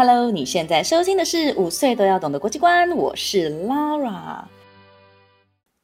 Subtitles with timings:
[0.00, 4.44] Hello，你现在收听的是五岁都要懂的国际观，我是 Lara。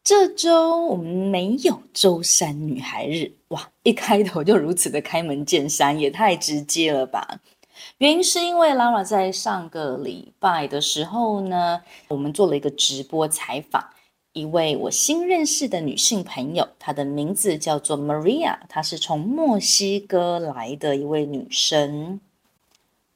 [0.05, 3.71] 这周我们没有周三女孩日，哇！
[3.83, 7.41] 一开头就如此的开门见山，也太直接了吧？
[7.99, 13.85] 原因是因为 Lara 在上个礼拜的时候呢，我们做了一个直播采访，
[14.33, 22.21] 一位我新认识的女性朋友，她的名字叫做 Maria，她是从墨西哥来的一位女生。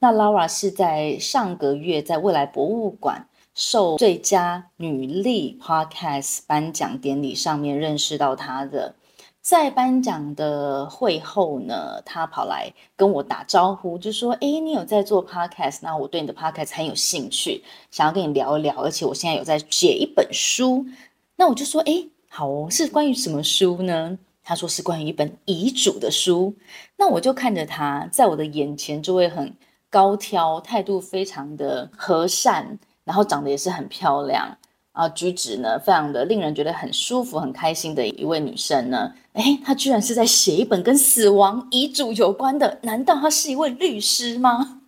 [0.01, 8.95] 那 Laura 是在上个月在未来博物馆受最佳女力 Podcast 颁奖典礼上面认识到她的。
[9.41, 15.79] 在颁奖的会后呢，她跑来跟我打招呼，就说：“诶，你有在做 Podcast？
[15.81, 18.73] 那我对你的 Podcast 很有兴趣，想要跟你聊一聊。
[18.81, 20.85] 而且我现在有在写一本书。”
[21.35, 26.55] 那我就说：“诶，好哦，是关于什么书呢？”他说：“是关于一本遗嘱的书。”
[26.95, 29.53] 那我就看着他在我的眼前就会很。
[29.89, 34.57] 高挑，态度非常的和善，然后长得也是很漂亮，
[34.91, 39.13] 啊，举止呢非常的令人觉得很舒服、很开心的一位女生呢。
[39.33, 44.81] 哎，她居然是在写一本跟死亡遗嘱有关的，难道她是一位律师吗？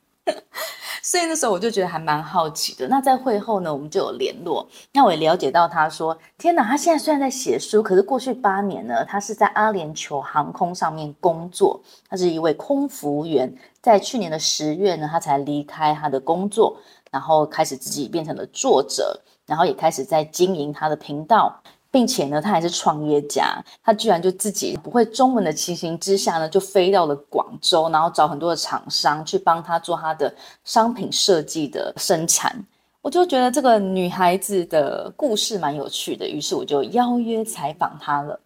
[1.02, 2.88] 所以那时候我就觉得还蛮好奇的。
[2.88, 4.68] 那在会后呢，我们就有联络。
[4.94, 13.54] 那我也了解到，他说：“天哪，他现在虽然在写书，可是过去八年呢，他是在阿联酋航空上面工作，他是一位空服员。
[13.82, 16.78] 在去年的十月呢，他才离开他的工作，
[17.10, 21.62] 然后开始自己变成了作者，然后也开始在经营他的频道。”
[21.92, 32.56] 并且呢，他还是创业家，他居然就自己不会中文的情形之下呢，就飞到了广州，然后找很多的厂商去帮他做他的商品设计的生产。
[33.02, 38.40] 我就觉得这个女孩子的故事蛮有趣的，于是我就邀约采访她了。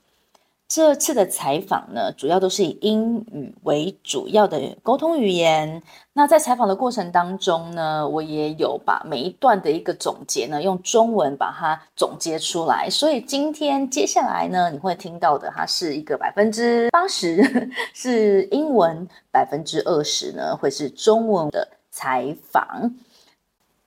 [0.68, 5.82] 这次的采访呢，主要都是以英语为主要的沟通语言。
[6.14, 12.90] 那在采访的过程当中呢，我也有把每一段的一个总结呢，用中文把它总结出来。
[12.90, 22.92] 所以今天接下来呢，你会听到的，它是一个百分之八十 是英文，百分之二十呢会是中文的采访。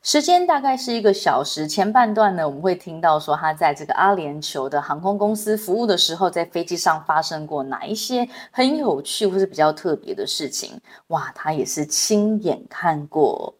[0.01, 10.81] 时间大概是一个小时，前半段呢，我们会听到说他在这个阿联酋的航空公司服务的时候，在飞机上发生过哪一些很有趣或是比较特别的事情。
[11.09, 13.55] 哇，他也是亲眼看过，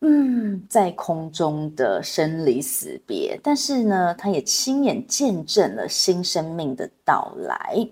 [0.00, 7.88] 嗯，在空中的生离死别，但是呢，他也亲眼见证了新生命的到来。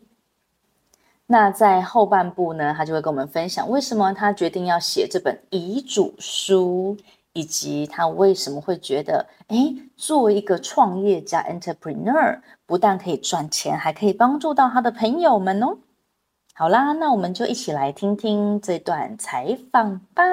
[1.29, 6.97] 那在后半部呢，他就会跟我们分享为什么他决定要写这本遗嘱书。
[7.37, 15.77] 以及他为什么会觉得，哎，做一个创业家 （entrepreneur），不但可以赚钱，还可以帮助到他的朋友们哦。
[16.55, 20.25] 好啦，那我们就一起来听听这段采访吧。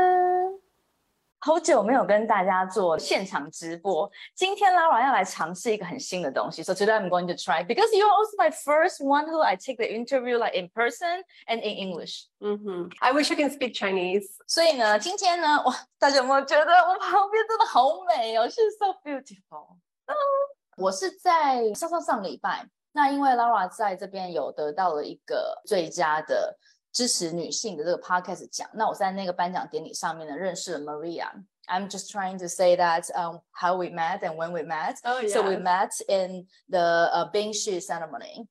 [1.45, 6.63] 好久没有跟大家做现场直播，今天 Lara 要来尝试一个很新的东西。
[6.63, 9.83] So today I'm going to try because you're also my first one who I take the
[9.83, 12.27] interview like in person and in English.
[12.39, 14.23] hmm I wish I can speak Chinese.
[14.47, 19.75] 所以呢，今天呢，哇，大家有没有觉得我旁边真的好美哦？She's so beautiful。
[20.05, 20.15] 嗯，
[20.77, 26.57] 我是在上上上礼拜，那因为 Lara 在这边有得到了一个最佳的
[26.92, 34.62] 支持女性的这个 podcast 奖，那我在那个颁奖典礼上面呢认识了 Maria。I'm just trying to say that um, how we met and when we
[34.62, 34.96] met.
[35.04, 35.58] Oh, So we yeah.
[35.58, 38.48] met in the uh, Bing Shi ceremony.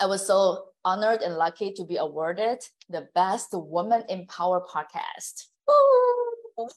[0.00, 5.48] I was so honored and lucky to be awarded the best woman in power podcast.
[5.66, 6.68] Woo!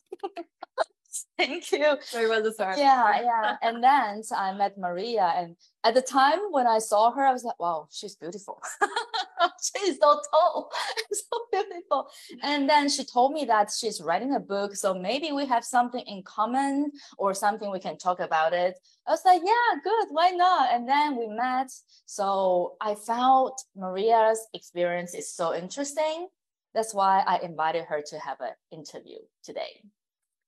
[1.38, 1.98] Thank you.
[2.12, 2.78] Very well deserved.
[2.78, 3.58] Yeah, yeah.
[3.62, 5.56] And then I met Maria, and
[5.87, 8.61] at the time when I saw her, I was like, "Wow, she's beautiful.
[9.63, 10.71] she's so tall,
[11.13, 12.09] so beautiful."
[12.43, 16.05] And then she told me that she's writing a book, so maybe we have something
[16.07, 18.77] in common or something we can talk about it.
[19.07, 20.09] I was like, "Yeah, good.
[20.11, 21.71] Why not?" And then we met.
[22.07, 26.27] So I found Maria's experience is so interesting.
[26.75, 29.83] That's why I invited her to have an interview today.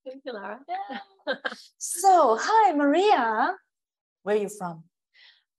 [0.04, 0.60] Thank you, Lara.
[0.68, 1.34] Yeah.
[1.78, 3.54] so, hi, Maria.
[4.24, 4.84] Where are you from?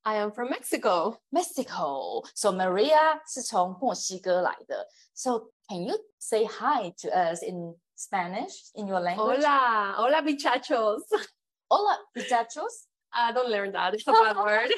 [0.04, 1.18] I am from Mexico.
[1.32, 2.22] Mexico.
[2.34, 4.86] So Maria 是从墨西哥来的。
[5.14, 9.42] So can you say hi to us in Spanish in your language?
[9.42, 11.02] Hola, hola, bichachos.
[11.70, 12.86] Hola, muchachos.
[13.14, 13.94] I don't learn that.
[13.94, 14.70] It's a bad word.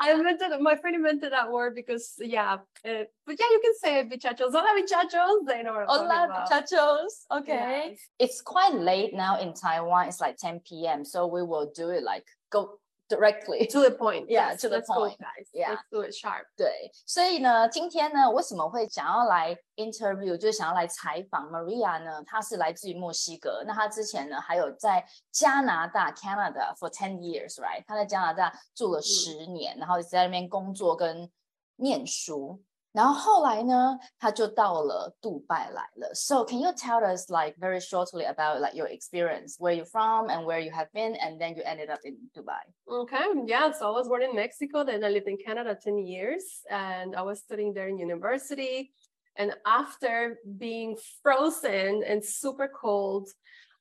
[0.00, 4.04] I invented my friend invented that word because yeah, uh, but yeah, you can say
[4.04, 4.50] bichachos.
[4.52, 5.46] Hola, bichachos.
[5.46, 6.50] They know what I'm talking Hola, about.
[6.50, 7.24] muchachos.
[7.30, 7.88] Okay.
[7.90, 7.98] Yes.
[8.18, 10.08] It's quite late now in Taiwan.
[10.08, 11.04] It's like 10 p.m.
[11.04, 12.78] So we will do it like go
[13.12, 13.66] directly.
[13.68, 14.28] To the point.
[14.28, 15.18] Yeah, Yes, to the let's go, point.
[15.18, 15.48] guys.
[15.52, 15.70] Yeah.
[15.70, 16.44] Let's do it sharp.
[16.56, 22.22] 对，所以呢，今天呢，为什么会想要来 interview，就是想要来采访 Maria 呢？
[22.26, 27.82] 她是来自于墨西哥，那她之前呢，还有在加拿大 Canada for ten years，right？
[27.86, 31.30] 她在加拿大住了十年，然后一直在那边工作跟
[31.76, 32.62] 念书。
[32.92, 36.12] 然后后来呢，她就到了杜拜来了。
[36.14, 40.44] So can you tell us like very shortly about like your experience, where you from and
[40.44, 42.58] where you have been, and then you ended up in Dubai?
[42.88, 43.70] Okay, yeah.
[43.70, 47.22] So I was born in Mexico, then I lived in Canada 10 years, and I
[47.22, 48.90] was studying there in university.
[49.36, 53.28] And after being frozen and super cold,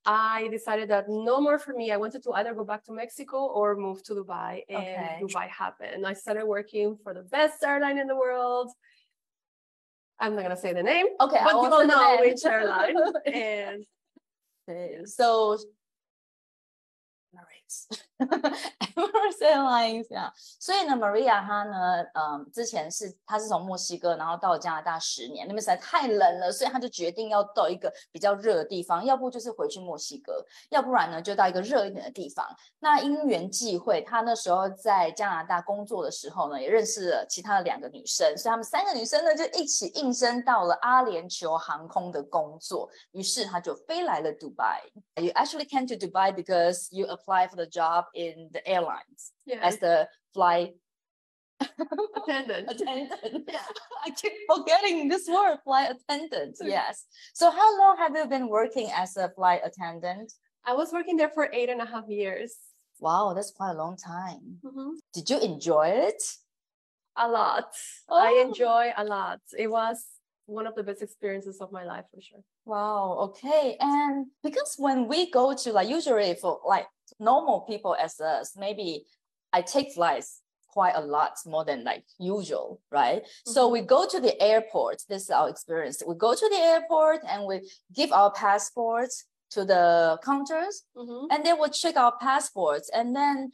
[0.06, 1.92] I decided that no more for me.
[1.92, 5.18] I wanted to either go back to Mexico or move to Dubai, and Okay.
[5.20, 6.06] Dubai happened.
[6.06, 8.70] I started working for the best airline in the world.
[10.23, 12.95] I'm not gonna say the name, Okay, but all know which airline.
[13.27, 13.85] and
[15.09, 15.59] so
[17.35, 17.87] Emirates,
[18.27, 20.33] Emirates Airlines 呀。
[20.37, 32.47] 所以呢，Maria 她呢，嗯，之前是她是从墨西哥，然后到加拿大十年，那边实在太冷了，所以她就决定要到一个比较热的地方，要不就是回去墨西哥，要不然呢就到一个热一点的地方。
[32.81, 44.81] 那因缘际会，她那时候在加拿大工作的时候呢，也认识了其他的两个女生，所以她们三个女生呢就一起应征到了阿联酋航空的工作，于是她就飞来了 Dubai。
[45.17, 49.79] You actually came to Dubai because you applied for the job in the airlines yeah, as
[49.79, 50.75] the flight
[52.17, 52.69] attendant.
[52.71, 53.45] attendant.
[53.49, 53.59] Yeah.
[54.05, 56.57] I keep forgetting this word, flight attendant.
[56.61, 57.05] Yes.
[57.35, 60.33] So how long have you been working as a flight attendant?
[60.65, 62.57] I was working there for eight and a half years.
[63.01, 64.59] Wow, that's quite a long time.
[64.65, 64.95] Mhm.
[65.15, 66.23] Did you enjoy it?
[67.17, 67.73] A lot.
[68.09, 68.43] I Oh.
[68.49, 69.41] enjoy a lot.
[69.59, 70.05] It was
[70.47, 72.41] one of the best experiences of my life for sure.
[72.65, 73.77] Wow, okay.
[73.81, 76.87] And because when we go to like usually for like
[77.19, 79.05] normal people as us, maybe
[79.53, 83.23] I take flights quite a lot more than like usual, right?
[83.47, 85.03] So we go to the airport.
[85.09, 86.03] This is our experience.
[86.07, 91.27] We go to the airport and we give our passports to the counters Mhm.
[91.31, 93.53] and they would check our passports and then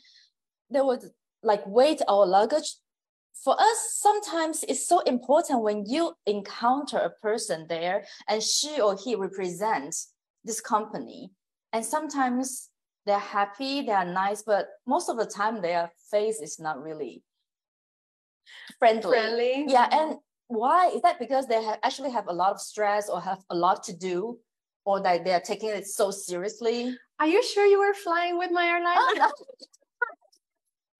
[0.70, 1.12] they would
[1.42, 2.76] like weight our luggage
[3.44, 8.96] for us sometimes it's so important when you encounter a person there and she or
[8.96, 10.12] he represents
[10.44, 11.30] this company
[11.72, 12.70] and sometimes
[13.08, 17.22] they're happy they're nice but most of the time their face is not really
[18.78, 19.64] friendly, Friendly.
[19.66, 20.16] yeah and
[20.48, 23.54] why is that because they have actually have a lot of stress or have a
[23.54, 24.38] lot to do
[24.84, 28.64] or that they're taking it so seriously Are you sure you were flying with my
[28.64, 28.96] airline?
[28.96, 29.32] Oh, no.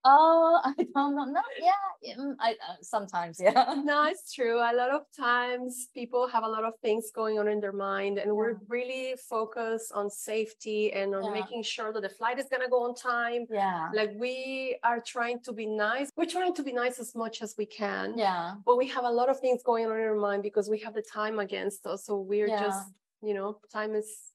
[0.05, 1.25] Oh, I don't know.
[1.25, 3.75] No, yeah, mm, I uh, sometimes, yeah.
[3.85, 4.59] no, it's true.
[4.59, 8.19] A lot of times people have a lot of things going on in their mind,
[8.19, 11.31] and we're really focused on safety and on Yeah.
[11.41, 13.47] making sure that the flight is going to go on time.
[13.51, 16.11] Yeah, Like we are trying to be nice.
[16.17, 18.17] We're trying to be nice as much as we can.
[18.17, 20.79] yeah, But we have a lot of things going on in our mind because we
[20.81, 22.05] have the time against us.
[22.07, 22.61] So we're Yeah.
[22.61, 24.33] just, you know, time is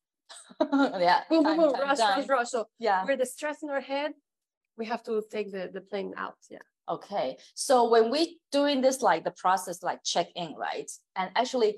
[0.62, 1.24] yeah.
[1.29, 2.50] boom, boom, boom, rush, rush, rush.
[2.50, 3.05] So Yeah.
[3.05, 4.12] with the stress in our head,
[4.77, 6.38] we have to take the, the plane out.
[6.50, 6.60] Yeah.
[6.89, 7.38] Okay.
[7.53, 10.92] So when we doing this, like the process, like check in, right?
[11.15, 11.77] And actually,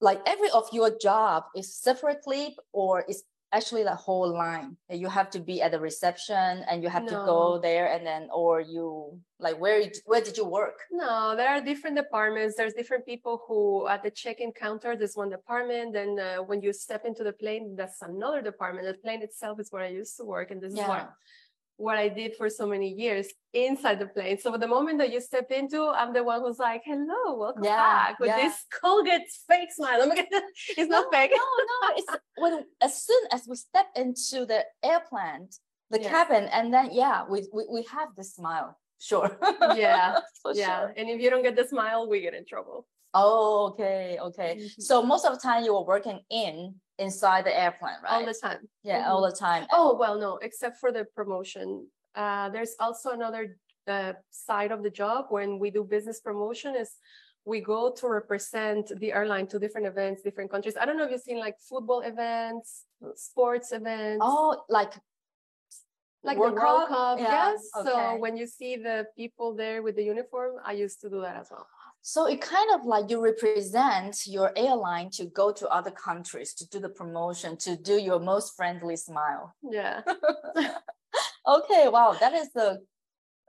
[0.00, 4.76] like every of your job is separately or is actually the whole line.
[4.90, 8.28] You have to be at the reception and you have to go there and then,
[8.32, 10.80] or you like where where did you work?
[10.90, 12.56] No, there are different departments.
[12.56, 15.94] There's different people who at the check-in counter, there's one department.
[15.94, 18.86] Then uh, when you step into the plane, that's another department.
[18.86, 21.06] The plane itself is where I used to work, and this is Yeah.
[21.78, 24.38] What I did for so many years inside the plane.
[24.38, 27.76] So the moment that you step into, I'm the one who's like, "Hello, welcome Yeah,
[27.76, 28.36] back," with yeah.
[28.42, 30.02] this Colgate fake smile.
[30.02, 30.28] I'm like,
[30.76, 31.32] it's not fake.
[31.34, 35.48] No, no, it's when as soon as we step into the airplane,
[35.90, 36.10] the Yes.
[36.10, 38.76] cabin, and then yeah, we we, we have the smile.
[39.00, 39.30] Sure.
[39.76, 40.18] Yeah,
[40.54, 40.94] yeah, sure.
[40.96, 42.86] and if you don't get the smile, we get in trouble.
[43.14, 44.56] Oh, okay, okay.
[44.58, 44.82] Mhm.
[44.82, 48.12] So most of the time you were working in inside the airplane, right?
[48.12, 48.68] All the time.
[48.82, 49.08] yeah, Mhm.
[49.08, 49.66] all the time.
[49.72, 51.88] Oh, well, no, except for the promotion.
[52.14, 56.98] Uh, there's also another uh, side of the job when we do business promotion is
[57.46, 60.76] we go to represent the airline to different events, different countries.
[60.76, 62.84] I don't know if you've seen like football events,
[63.14, 64.18] sports events.
[64.20, 64.92] Oh, like
[66.24, 66.88] like World the World Cup?
[66.88, 67.18] Cup.
[67.20, 67.70] Yeah, Yes.
[67.78, 67.88] okay.
[67.88, 71.36] So when you see the people there with the uniform, I used to do that
[71.36, 71.66] as well.
[72.02, 76.68] So it kind of like you represent your airline to go to other countries to
[76.68, 79.54] do the promotion, to do your most friendly smile.
[79.70, 80.00] Yeah.
[81.46, 82.80] Okay, wow, that is the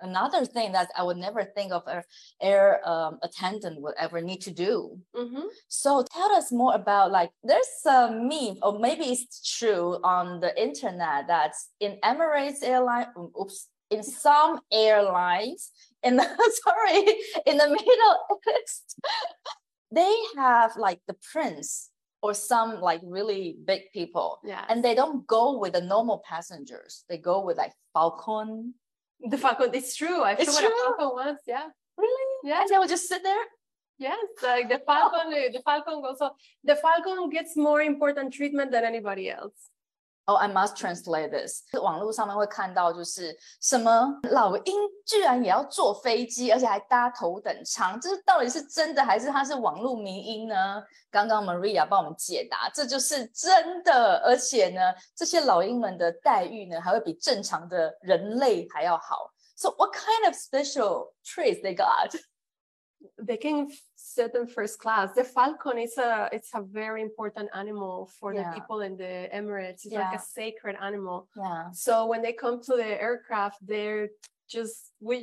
[0.02, 2.04] another thing that I would never think of a
[2.42, 4.98] air um, attendant would ever need to do.
[5.16, 10.40] hmm So tell us more about like there's a meme or maybe it's true on
[10.40, 13.08] the internet that in Emirates airline
[13.40, 15.72] oops in some airlines
[16.04, 16.24] in the
[16.64, 17.00] sorry
[17.46, 18.18] in the Middle
[18.62, 18.98] East
[19.92, 21.90] they have like the prince
[22.22, 24.66] or some like really big people Yeah.
[24.70, 28.74] and they don't go with the normal passengers they go with like falcon
[29.22, 30.24] the Falcon, it's true.
[30.24, 30.84] I've It's flown a true?
[30.98, 31.42] Falcon once.
[31.46, 31.66] Yeah.
[31.98, 32.62] really Yeah.
[32.62, 33.44] and they will just sit there
[33.98, 34.18] Yes.
[34.42, 36.32] Like the Falcon, the Falcon goes on.
[36.64, 39.60] The Falcon gets more important treatment than anybody else.
[40.30, 41.64] Oh, I must translate this。
[41.82, 50.84] 网络上面会看到，就是什么老鹰居然也要坐飞机，而且还搭头等舱，这是到底是真的还是它是网络迷因呢？
[51.10, 59.32] 刚刚 Maria 帮我们解答，这就是真的，而且呢，这些老鹰们的待遇呢，还会比正常的人类还要好。
[59.56, 62.12] So what kind of special treats they got?
[63.22, 65.14] They can sit in first class.
[65.14, 68.44] The Falcon is a it's a very important animal for Yeah.
[68.44, 69.86] the people in the Emirates.
[69.86, 70.10] It's Yeah.
[70.10, 71.28] like a sacred animal.
[71.36, 71.72] Yeah.
[71.72, 74.10] So when they come to the aircraft, they're
[74.50, 75.16] just we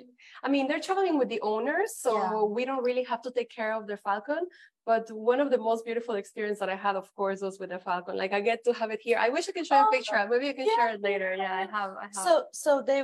[0.45, 2.43] I mean they're traveling with the owners, so Yeah.
[2.57, 4.43] we don't really have to take care of the falcon.
[4.87, 7.81] But one of the most beautiful experience that I had, of course, was with the
[7.81, 8.17] falcon.
[8.17, 9.19] Like I get to have it here.
[9.27, 10.17] I wish I could show you Oh, a picture.
[10.31, 11.35] Maybe you can share it later.
[11.35, 11.91] Yeah, I have.
[12.05, 12.25] I have.
[12.27, 13.01] So so they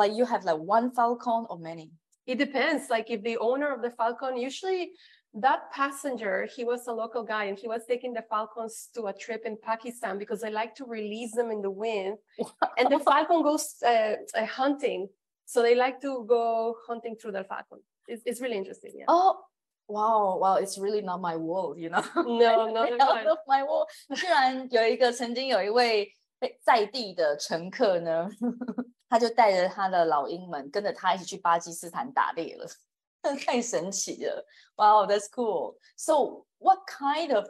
[0.00, 1.88] like you have like one falcon or many?
[2.25, 2.89] It depends.
[2.89, 4.91] Like if the owner of the Falcon, usually
[5.33, 9.13] that passenger, he was a local guy and he was taking the Falcons to a
[9.13, 12.17] trip in Pakistan because they like to release them in the wind.
[12.77, 15.07] and the Falcon goes uh, uh, hunting.
[15.45, 17.79] So they like to go hunting through the Falcon.
[18.07, 18.91] It's, it's really interesting.
[18.95, 19.05] Yeah.
[19.07, 19.39] Oh,
[19.87, 20.55] wow, wow!
[20.55, 22.03] It's really not my world, you know.
[22.15, 23.87] No, no, Really no, out of my world.
[24.15, 28.29] 居然有一个曾经有一位被在地的乘客呢，
[29.09, 32.65] 他就带着他的老鹰们跟着他一起去巴基斯坦打猎了，
[33.45, 34.45] 太神奇了！
[34.77, 35.77] Wow, that's cool.
[35.95, 37.47] So, what kind of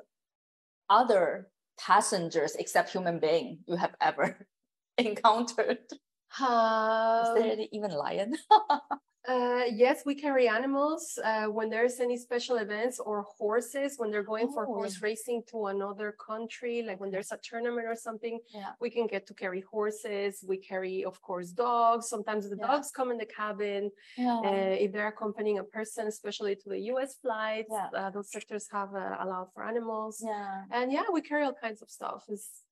[0.87, 4.47] other passengers except human being you have ever
[4.97, 5.85] encountered?
[5.91, 8.37] Is Um, there any, even lion?
[9.28, 14.22] Uh, yes, we carry animals uh, when there's any special events or horses when they're
[14.22, 15.06] going for Oh, horse yeah.
[15.08, 18.38] racing to another country, like when there's a tournament or something.
[18.54, 18.72] Yeah.
[18.80, 20.44] We can get to carry horses.
[20.46, 22.08] We carry, of course, dogs.
[22.08, 22.66] Sometimes the Yeah.
[22.68, 23.90] dogs come in the cabin.
[24.18, 28.94] Uh, if they're accompanying a person, especially to the US flights, uh, those sectors have
[28.94, 30.22] uh, allowed for animals.
[30.24, 30.64] yeah.
[30.70, 32.24] And yeah, we carry all kinds of stuff.
[32.28, 32.62] It's-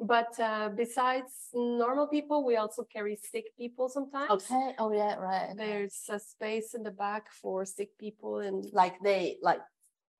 [0.00, 4.30] but uh, besides normal people, we also carry sick people sometimes.
[4.30, 4.74] Okay.
[4.78, 5.16] Oh yeah.
[5.16, 5.54] Right.
[5.56, 9.60] There's a space in the back for sick people and like they like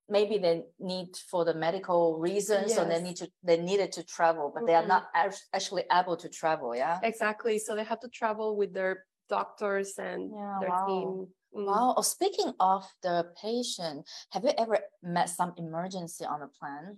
[0.09, 4.51] maybe they need for the medical reasons so they need to they needed to travel
[4.53, 5.07] but they are not
[5.53, 7.59] actually able to travel yeah exactly.
[7.59, 10.85] So they have to travel with their doctors and Yeah, their wow.
[10.87, 11.27] team.
[11.55, 11.65] Mm.
[11.65, 16.97] wow oh, speaking of the patient have you ever met some emergency on the plane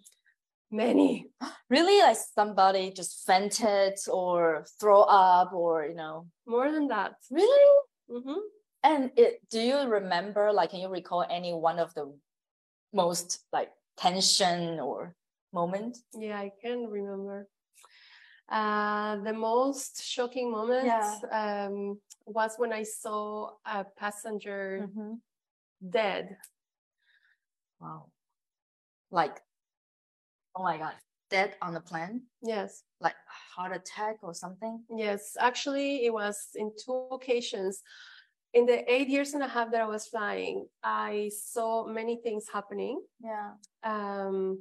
[0.71, 1.27] Many.
[1.69, 7.13] really like somebody just fainted or throw up or you know More than that.
[7.29, 7.65] really
[8.09, 8.39] hmm
[8.83, 12.11] and it do you remember like can you recall any one of the
[12.93, 15.15] most like tension or
[15.53, 17.47] moment Yeah, I can remember.
[18.49, 21.15] Uh, the most shocking moment Yeah.
[21.31, 25.21] um, was when I saw a passenger Mhm.
[25.79, 26.37] dead.
[27.79, 28.11] Wow.
[29.11, 29.39] Like,
[30.55, 30.93] oh my God,
[31.29, 32.23] dead on the plane?
[32.41, 32.83] Yes.
[32.99, 33.15] Like
[33.55, 34.83] heart attack or something?
[34.89, 37.81] Yes, actually, it was in two occasions.
[38.53, 42.45] In the eight years and a half that I was flying, I saw many things
[42.51, 43.01] happening.
[43.23, 43.51] Yeah.
[43.83, 44.59] Um,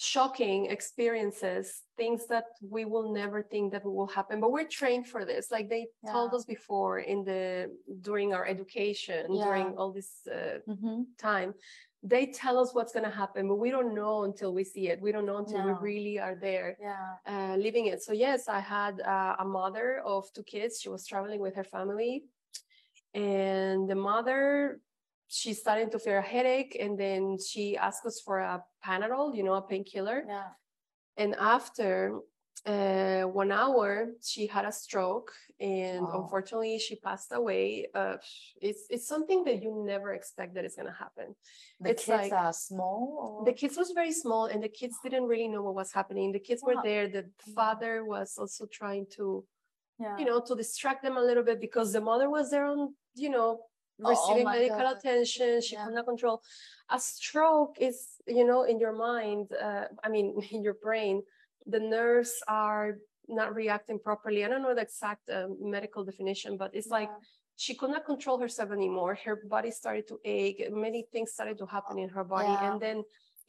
[0.00, 4.40] shocking experiences, things that we will never think that will happen.
[4.40, 5.50] But we're trained for this.
[5.50, 7.70] Like they told us before in the
[8.00, 9.44] during our education, Yeah.
[9.44, 11.02] during all this uh, Mm-hmm.
[11.18, 11.54] time,
[12.02, 15.00] they tell us what's going to happen, but we don't know until we see it.
[15.00, 15.66] We don't know until No.
[15.66, 17.14] we really are there Yeah.
[17.26, 18.02] uh, living it.
[18.02, 20.80] So yes, I had uh, a mother of two kids.
[20.80, 22.24] She was traveling with her family,
[23.14, 24.80] and the mother,
[25.26, 29.42] she started to feel a headache, and then she asked us for a Panadol, you
[29.42, 30.24] know, a painkiller.
[30.26, 30.44] Yeah.
[31.16, 32.20] And after,
[32.66, 36.22] uh, one hour she had a stroke and Wow.
[36.22, 38.16] unfortunately she passed away uh,
[38.60, 41.34] it's it's something that you never expect that is going to happen
[41.80, 43.38] The It's kids like- are small.
[43.40, 43.44] Or?
[43.44, 46.40] the kids was very small and the kids didn't really know what was happening the
[46.48, 47.24] kids were there the
[47.54, 49.44] father was also trying to
[49.98, 50.16] yeah.
[50.18, 53.30] you know to distract them a little bit because the mother was there on you
[53.30, 53.60] know
[54.00, 54.96] Oh, receiving medical God.
[54.96, 55.84] attention she Yeah.
[55.84, 56.40] could not control
[56.96, 57.98] a stroke is
[58.28, 61.16] you know in your mind uh, i mean in your brain
[61.74, 62.88] the nerves are
[63.28, 67.10] not reacting properly i don't know the exact uh, medical definition but it's like
[67.56, 71.66] she could not control herself anymore her body started to ache many things started to
[71.66, 72.72] happen in her body Yeah.
[72.72, 72.98] and then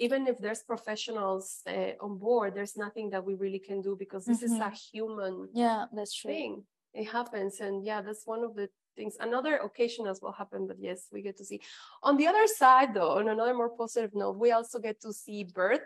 [0.06, 4.24] even if there's professionals uh, on board there's nothing that we really can do because
[4.26, 6.32] this is a human yeah, that's true.
[6.32, 6.64] thing.
[6.94, 7.60] It happens.
[7.60, 9.16] And yeah, that's one of the things.
[9.20, 11.60] Another occasion as well happened, but yes, we get to see.
[12.02, 15.44] On the other side, though, on another more positive note, we also get to see
[15.44, 15.82] birth.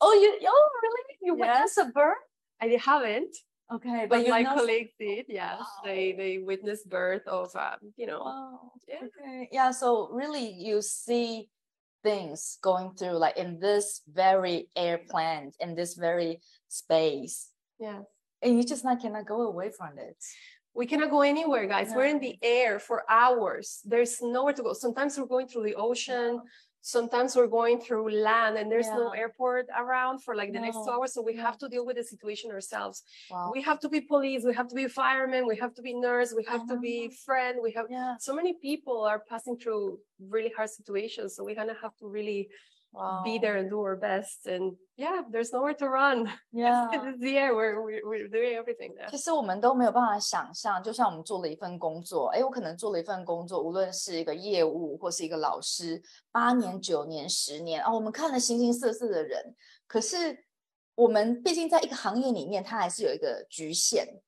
[0.00, 1.04] Oh, you oh really?
[1.22, 1.40] You Yes.
[1.74, 2.16] witnessed a birth?
[2.60, 3.34] I haven't,
[3.72, 5.26] Okay, but you my know- colleagues did.
[5.28, 5.66] Yes, Wow.
[5.84, 8.20] they they witnessed birth of um, you know.
[8.20, 8.72] Wow.
[8.88, 9.04] Yeah.
[9.06, 9.48] Okay.
[9.52, 9.70] Yeah.
[9.70, 11.48] So really, you see
[12.02, 18.00] things going through like in this very airplane, in this very space, Yeah.
[18.42, 20.16] and you just not cannot go away from it.
[20.72, 21.92] We cannot go anywhere, guys.
[21.94, 23.80] We're in the air for hours.
[23.84, 24.72] There's nowhere to go.
[24.72, 26.40] Sometimes we're going through the ocean.
[26.82, 30.90] Sometimes we're going through land and there's no airport around for like the next two
[30.90, 31.12] hours.
[31.14, 33.02] So we have to deal with the situation ourselves.
[33.30, 33.50] Wow.
[33.52, 36.34] we have to be police we have to be firemen we have to be nurse
[36.36, 37.14] we have to be uh-huh.
[37.24, 38.14] friend we have yeah.
[38.18, 42.48] so many people are passing through really hard situations so we're gonna have to really
[42.92, 43.22] Wow.
[43.24, 46.88] be there and do our best and yeah there's nowhere to run Yeah.
[46.90, 59.54] it's the air we're, we're, we're doing everything there 其实我们都没有办法想象，就像我们做了一份工作，哎，我可能做了一份工作，无论是一个业务或是一个老师，八年、九年、十年啊，我们看了形形色色的人，
[59.86, 60.44] 可是
[60.96, 64.20] 我们毕竟在一个行业里面，它还是有一个局限。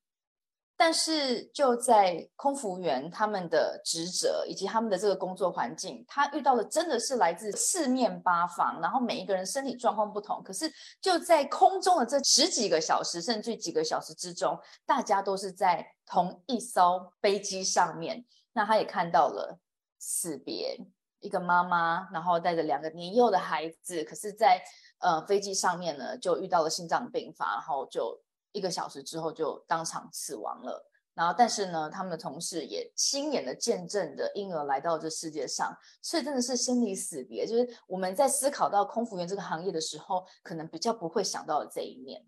[0.84, 10.68] 但是就在空服员他们的职责以及他们的这个工作环境，他遇到的真的是来自四面八方，然后每一个人身体状况不同，可是
[11.00, 18.24] 就在空中的这十几个小时，甚至几个小时之中，大家都是在同一艘飞机上面。
[18.52, 19.56] 那他也看到了
[20.00, 20.76] 死别，
[21.20, 24.60] 一个妈妈，然后带着两个年幼的孩子，可是在，
[24.98, 28.20] 呃飞机上面呢，就遇到了心脏病发，然后就
[28.52, 30.88] 一个小时之后就当场死亡了。
[31.14, 37.46] 然后，但是呢，他们的同事也亲眼的见证着婴儿来到这世界上，所以真的是生离死别。
[37.46, 42.24] 就是我们在思考到空服员这个行业的时候，可能比较不会想到这一面。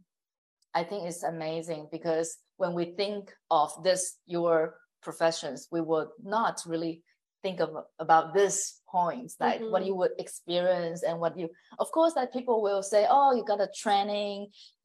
[0.73, 6.59] I think it's amazing because when we think of this your professions, we would not
[6.67, 7.05] really
[7.45, 9.87] think of about this points like what Mhm.
[9.89, 11.47] you would experience and what you
[11.83, 14.39] of course that people will say oh you got a training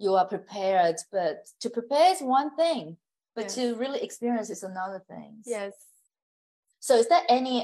[0.03, 2.83] you are prepared but to prepare is one thing
[3.35, 3.55] but Yes.
[3.55, 5.73] to really experience is another thing yes
[6.87, 7.57] so is there any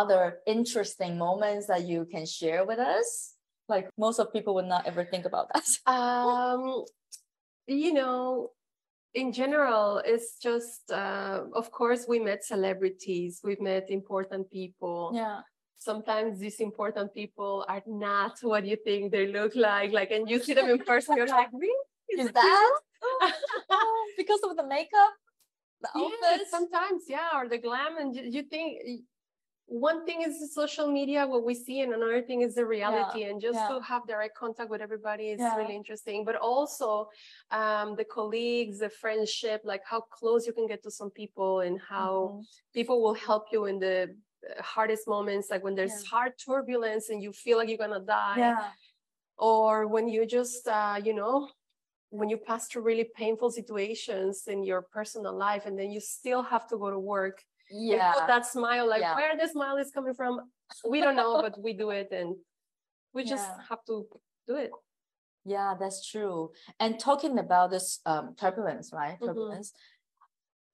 [0.00, 0.22] other
[0.56, 3.08] interesting moments that you can share with us
[3.72, 6.62] like most of people would not ever think about that um
[7.84, 8.50] you know
[9.14, 15.40] in general it's just uh, of course we met celebrities we've met important people yeah
[15.78, 19.90] sometimes these important people are not what you think they look like.
[19.90, 21.74] Like, and you see them in person, you're like, really?
[22.08, 22.72] is it that?
[24.16, 25.12] Because of the makeup
[25.82, 28.78] the yeah, outfits sometimes, yeah, or the glam, and you, you think
[29.66, 33.22] one thing is the social media, what we see, and another thing is the reality.
[33.24, 33.68] and just yeah.
[33.68, 35.54] to have direct contact with everybody is Yeah.
[35.56, 36.24] really interesting.
[36.24, 37.08] But also,
[37.50, 41.80] um, the colleagues, the friendship, like how close you can get to some people, and
[41.80, 42.46] how Mhm.
[42.74, 44.14] people will help you in the
[44.50, 46.10] uh, hardest moments, like when there's Yeah.
[46.10, 48.72] hard turbulence and you feel like you're gonna die yeah
[49.38, 51.48] or when you just uh, you know
[52.10, 56.42] when you pass through really painful situations in your personal life and then you still
[56.42, 59.16] have to go to work yeah put that smile like Yeah.
[59.16, 60.40] where the smile is coming from
[60.88, 62.36] we don't know but we do it and
[63.14, 63.64] we just Yeah.
[63.68, 64.06] have to
[64.46, 64.70] do it
[65.44, 66.52] Yeah, that's true.
[66.78, 69.18] And talking about this um, turbulence, right?
[69.18, 69.26] Mhm.
[69.26, 69.72] Turbulence.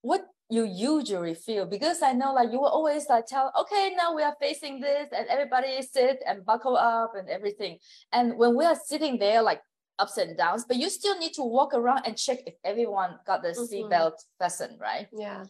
[0.03, 1.65] What you usually feel?
[1.67, 5.09] Because I know, like you will always like tell, okay, now we are facing this,
[5.13, 7.79] and everybody sit and buckle up and everything.
[8.13, 9.63] And when we are sitting there, like
[9.99, 13.41] ups and downs, but you still need to walk around and check if everyone got
[13.43, 13.69] the Mhm.
[13.69, 15.09] seatbelt fastened, right?
[15.13, 15.45] yeah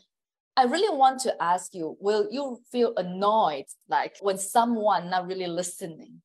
[0.59, 5.47] I really want to ask you, will you feel annoyed like when someone not really
[5.47, 6.21] listening?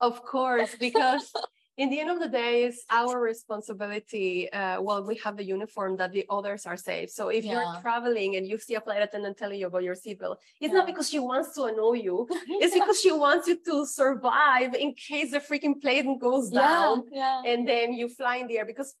[0.00, 1.32] of course because
[1.76, 5.96] in the end of the day it's our responsibility uh, well we have the uniform
[5.96, 7.52] that the others are safe so if Yeah.
[7.52, 10.86] you're traveling and you see a flight attendant telling you about your seatbelt it's not
[10.86, 12.26] because she wants to annoy you
[12.62, 17.42] it's because she wants you to survive in case the freaking plane goes down yeah.
[17.44, 18.94] and then you fly in the air because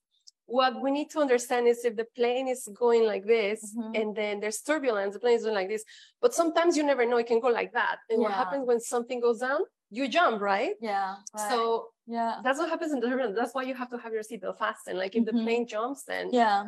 [0.48, 3.92] what we need to understand is if the plane is going like this Mhm.
[4.00, 5.84] and then there's turbulence, the plane is going like this.
[6.22, 7.96] But sometimes you never know it can go like that.
[8.08, 9.60] And what happens when something goes down?
[9.90, 10.74] You jump, right?
[10.80, 11.16] Yeah.
[11.34, 11.50] Right.
[11.50, 11.58] So
[12.06, 12.40] yeah.
[12.42, 13.36] that's what happens in the turbulence.
[13.40, 14.98] That's why you have to have your seatbelt fastened.
[14.98, 15.26] Like if Mhm.
[15.30, 16.60] the plane jumps, then Yeah.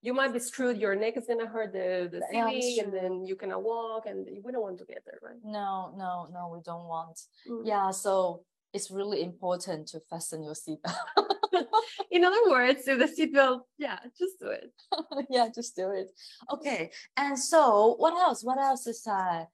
[0.00, 0.76] you might be screwed.
[0.78, 2.46] Your neck is gonna hurt the, the Yeah,
[2.84, 5.42] and then you cannot walk, and we don't want to get there, right?
[5.42, 7.16] No, no, no, we don't want.
[7.48, 7.62] Mm.
[7.72, 10.94] Yeah, so it's really important to fasten your seatbelt.
[12.10, 14.72] In other words, if the seatbelt, yeah, just do it.
[15.30, 16.10] yeah, just do it.
[16.52, 18.44] Okay, and so what else?
[18.44, 19.44] What else is uh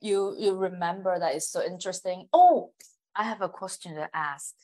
[0.00, 2.28] you you remember that is so interesting?
[2.32, 2.72] Oh,
[3.14, 4.54] I have a question to ask.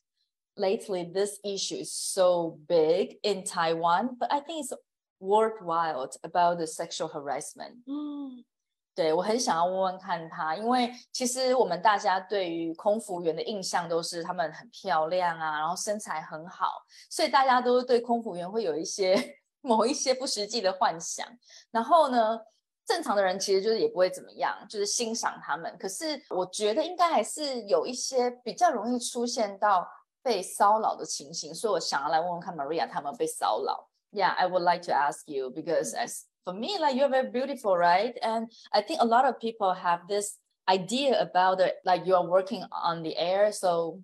[0.56, 4.72] Lately, this issue is so big in Taiwan, but I think it's
[5.20, 7.76] worthwhile about the sexual harassment.
[8.96, 19.14] 对我很想要问问看他，因为其实我们大家对于空服员的印象都是他们很漂亮啊，然后身材很好，所以大家都对空服员会有一些
[19.60, 21.26] 某一些不实际的幻想。
[21.70, 22.40] 然后呢，
[22.86, 25.76] 正常的人其实就是也不会怎么样，就是欣赏他们。
[25.78, 29.86] 可是我觉得应该还是有一些比较容易出现到
[30.22, 33.90] 被骚扰的情形，所以我想要来问问看 Maria 他们被骚扰。
[34.10, 38.16] Yeah, I would like to ask you because as for me, like you're very beautiful, right?
[38.22, 42.64] And I think a lot of people have this idea about it, like you're working
[42.70, 43.50] on the air.
[43.50, 44.00] So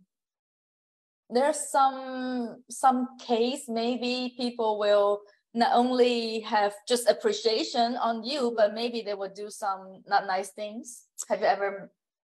[1.30, 5.22] there's some some case maybe people will
[5.54, 10.50] not only have just appreciation on you, but maybe they will do some not nice
[10.50, 11.04] things.
[11.28, 11.92] Have you ever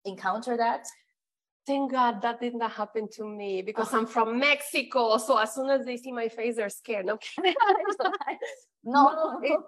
[0.03, 0.85] encountered that?
[1.65, 5.17] Thank God that did not happen to me because I'm from Mexico.
[5.17, 7.05] So as soon as they see my face, they're scared.
[7.05, 7.17] No,
[8.83, 9.39] no.
[9.41, 9.59] it-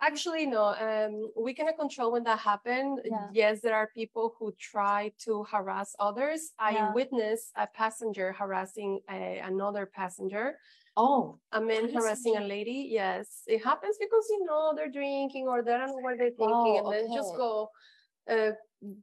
[0.00, 0.66] actually, no.
[0.66, 3.00] Um, we cannot control when that happened.
[3.04, 3.26] Yeah.
[3.32, 6.52] Yes, there are people who try to harass others.
[6.58, 6.92] I Yeah.
[6.94, 10.56] witnessed a passenger harassing a, another passenger.
[10.96, 12.88] oh, A man harassing a lady.
[12.90, 16.74] Yes, it happens because you know they're drinking or they don't know what they're thinking,
[16.78, 17.68] Oh, and then just go.
[18.30, 18.52] Uh,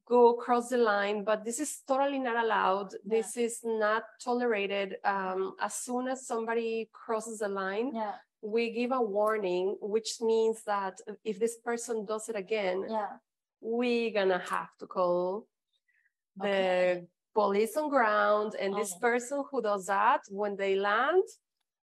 [0.07, 5.53] go across the line but this is totally not allowed this is not tolerated um,
[5.61, 10.99] as soon as somebody crosses the line yeah, we give a warning, which means that
[11.23, 13.17] if this person does it again, yeah.
[13.61, 15.47] we're gonna have to call
[16.35, 17.07] the Okay.
[17.33, 18.55] police on ground.
[18.59, 18.99] And this Oh.
[18.99, 21.23] person who does that, when they land,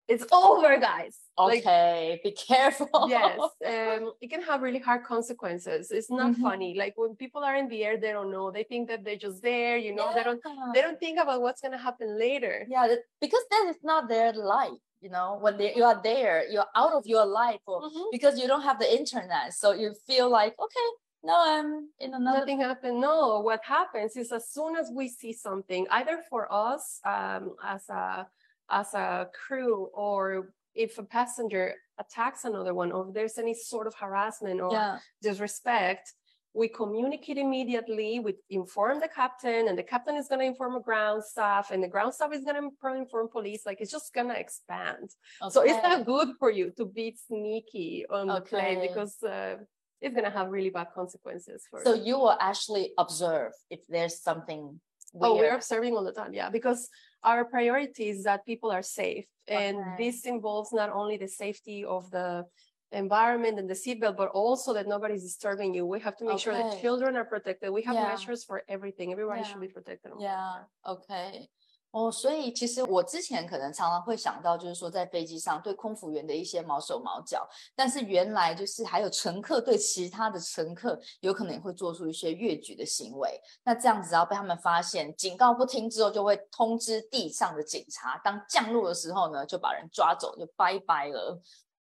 [0.07, 1.17] it's over, guys.
[1.37, 2.89] Like, Okay, be careful.
[3.09, 5.91] yes, um, it can have really hard consequences.
[5.91, 6.41] It's not Mhm.
[6.41, 6.71] funny.
[6.75, 8.49] Like when people are in the air, they don't know.
[8.51, 9.77] They think that they're just there.
[9.77, 10.41] You know, they don't.
[10.73, 12.65] They don't think about what's gonna happen later.
[12.69, 12.87] yeah
[13.21, 16.93] because that is not their life you know when they, you are there you're out
[16.99, 18.05] of your life or Mhm.
[18.15, 20.89] because you don't have the internet so you feel like okay
[21.29, 25.33] no, i'm in another nothing happened no what happens is as soon as we see
[25.47, 28.27] something either for us um, as a
[28.69, 33.87] as a crew or if a passenger attacks another one or if there's any sort
[33.87, 34.97] of harassment or yeah.
[35.21, 36.13] disrespect
[36.57, 40.79] we communicate immediately we inform the captain and the captain is going to inform the
[40.79, 44.27] ground staff and the ground staff is going to inform police like it's just going
[44.27, 45.09] to expand.
[45.49, 49.57] So it's not good for you to be sneaky on the plane because uh,
[50.01, 54.19] it's going to have really bad consequences for so you will actually observe if there's
[54.19, 54.79] something
[55.21, 56.89] Oh, we're observing all the time, yeah, because
[57.23, 59.25] our priority is that people are safe.
[59.47, 59.95] And Okay.
[59.97, 62.45] this involves not only the safety of the
[62.91, 65.85] environment and the seatbelt, but also that nobody's disturbing you.
[65.85, 67.69] We have to make sure that children are protected.
[67.71, 68.05] We have Yeah.
[68.11, 69.11] measures for everything.
[69.11, 69.47] Everybody Yeah.
[69.47, 70.11] should be protected.
[70.19, 71.49] Yeah, OK。
[71.92, 83.38] 哦，所以其实我之前可能常常会想到，就是说在飞机上对空服员的一些毛手毛脚，但是原来就是还有乘客对其他的乘客有可能也会做出一些越矩的行为。
[83.62, 88.18] 那这样子，只要被他们发现，警告不听之后，就会通知地上的警察。
[88.24, 91.42] 当降落的时候呢，就把人抓走，就拜拜了。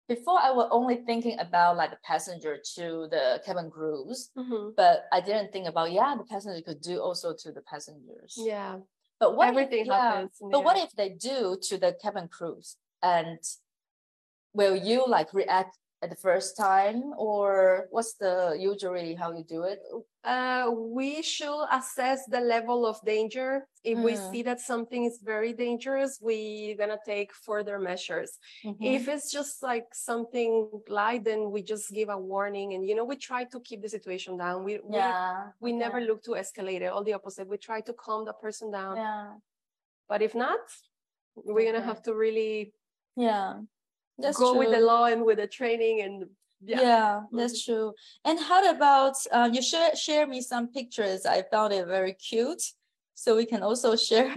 [0.07, 4.77] Before I was only thinking about like the passenger to the cabin crews, Mhm.
[4.77, 8.37] but I didn't think about yeah, the passenger could do also to the passengers.
[8.37, 8.83] Yeah.
[9.22, 12.28] But what Everything if, yeah, happens in But what if they do to the cabin
[12.28, 12.76] crews?
[13.04, 13.38] And
[14.54, 19.62] will you like react at the first time, or what's the usually how you do
[19.64, 19.80] it?
[20.24, 23.68] Uh, we should assess the level of danger.
[23.84, 24.32] If we Mm.
[24.32, 28.38] see that something is very dangerous, we're gonna take further measures.
[28.64, 28.78] Mhm.
[28.96, 33.04] if it's just like something light then we just give a warning and you know
[33.06, 36.08] we try to keep the situation down we we, yeah, we never okay.
[36.08, 39.34] look to escalate it all the opposite we try to calm the person down Yeah,
[40.08, 40.60] but if not
[41.36, 42.74] we're gonna have to really
[43.16, 43.62] yeah,
[44.18, 46.16] that's go with the law and with the training and
[46.65, 47.93] Yeah, yeah, that's true.
[48.25, 51.27] And how about uh, you share share me some pictures?
[51.27, 52.63] I found it very cute,
[53.15, 54.35] so we can also share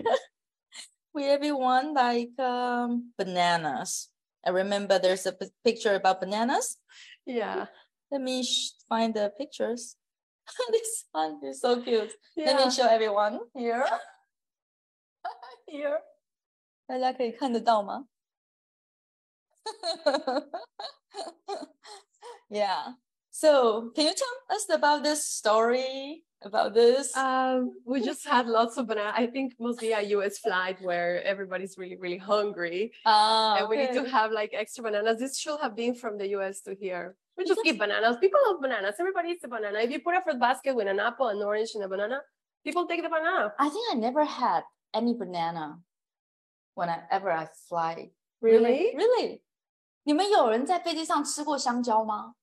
[1.14, 4.10] with everyone like um, bananas.
[4.46, 6.78] I remember there's a p- picture about bananas.
[7.26, 7.68] Yeah.
[8.12, 9.96] Let me sh- find the pictures.
[10.72, 12.14] this one is so cute.
[12.36, 12.66] Let Yeah.
[12.66, 13.86] me show everyone here.
[15.68, 16.00] here.
[16.88, 18.08] 大家可以看得到吗
[22.51, 22.93] ？yeah.
[23.31, 27.17] So, can you tell us about this story about this?
[27.17, 29.13] Um, we just had lots of banana.
[29.15, 32.93] I think mostly a US flight where everybody's really, really hungry.
[33.05, 35.19] Ah, and we need to have like extra bananas.
[35.19, 37.17] This should have been from the US to here.
[37.37, 38.19] We just eat bananas.
[38.21, 38.95] People love bananas.
[39.01, 39.81] Everybody eats a banana.
[39.81, 42.21] If you put a fruit basket with an apple, an orange, and a banana,
[42.63, 43.53] people take the banana.
[43.59, 44.63] I think I never had
[44.95, 45.81] any banana
[46.75, 48.11] whenever I fly.
[48.41, 48.95] Really?
[48.95, 49.43] Really?
[50.04, 52.36] 你们有人在飞机上吃过香蕉吗？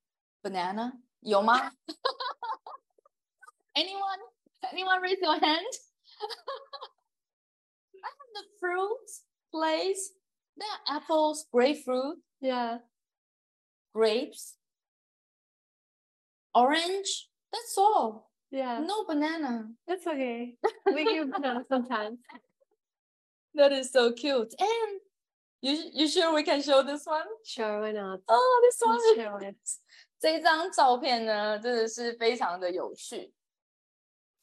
[0.42, 1.72] Banana 有吗？
[3.74, 4.20] Anyone?
[4.72, 5.72] Anyone raise your hand?
[8.02, 10.12] I have the fruits place.
[10.56, 12.80] There are apples, grapefruit, Yeah.
[13.92, 14.56] grapes,
[16.54, 17.28] orange.
[17.52, 18.30] That's all.
[18.50, 18.80] Yeah.
[18.80, 19.74] No banana.
[19.86, 20.56] It's okay.
[20.86, 22.20] We give bananas sometimes.
[23.54, 24.54] That is so cute.
[24.58, 25.00] And
[25.60, 27.26] you you sure we can show this one?
[27.44, 28.20] Sure, why not?
[28.28, 29.56] Oh, this one Let's is show it.
[30.18, 33.34] 这一张照片呢，真的是非常的有趣。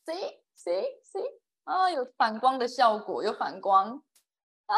[0.05, 4.03] See, see, see，啊，有反光的效果，有反光
[4.65, 4.75] 啊！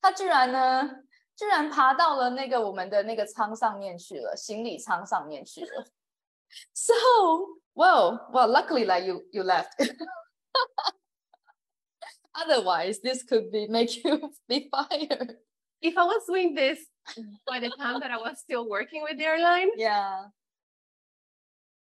[0.00, 1.04] 它居然呢，
[1.36, 5.86] 居然爬到了那个我们的那个舱上面去了，行李舱上面去了。
[6.72, 6.94] So,
[7.74, 9.72] well, well, luckily, like you, you left.
[12.32, 15.38] Otherwise, this could be make you be fired.
[15.81, 16.79] If I was doing this
[17.47, 20.25] by the time that I was still working with the airline, Yeah.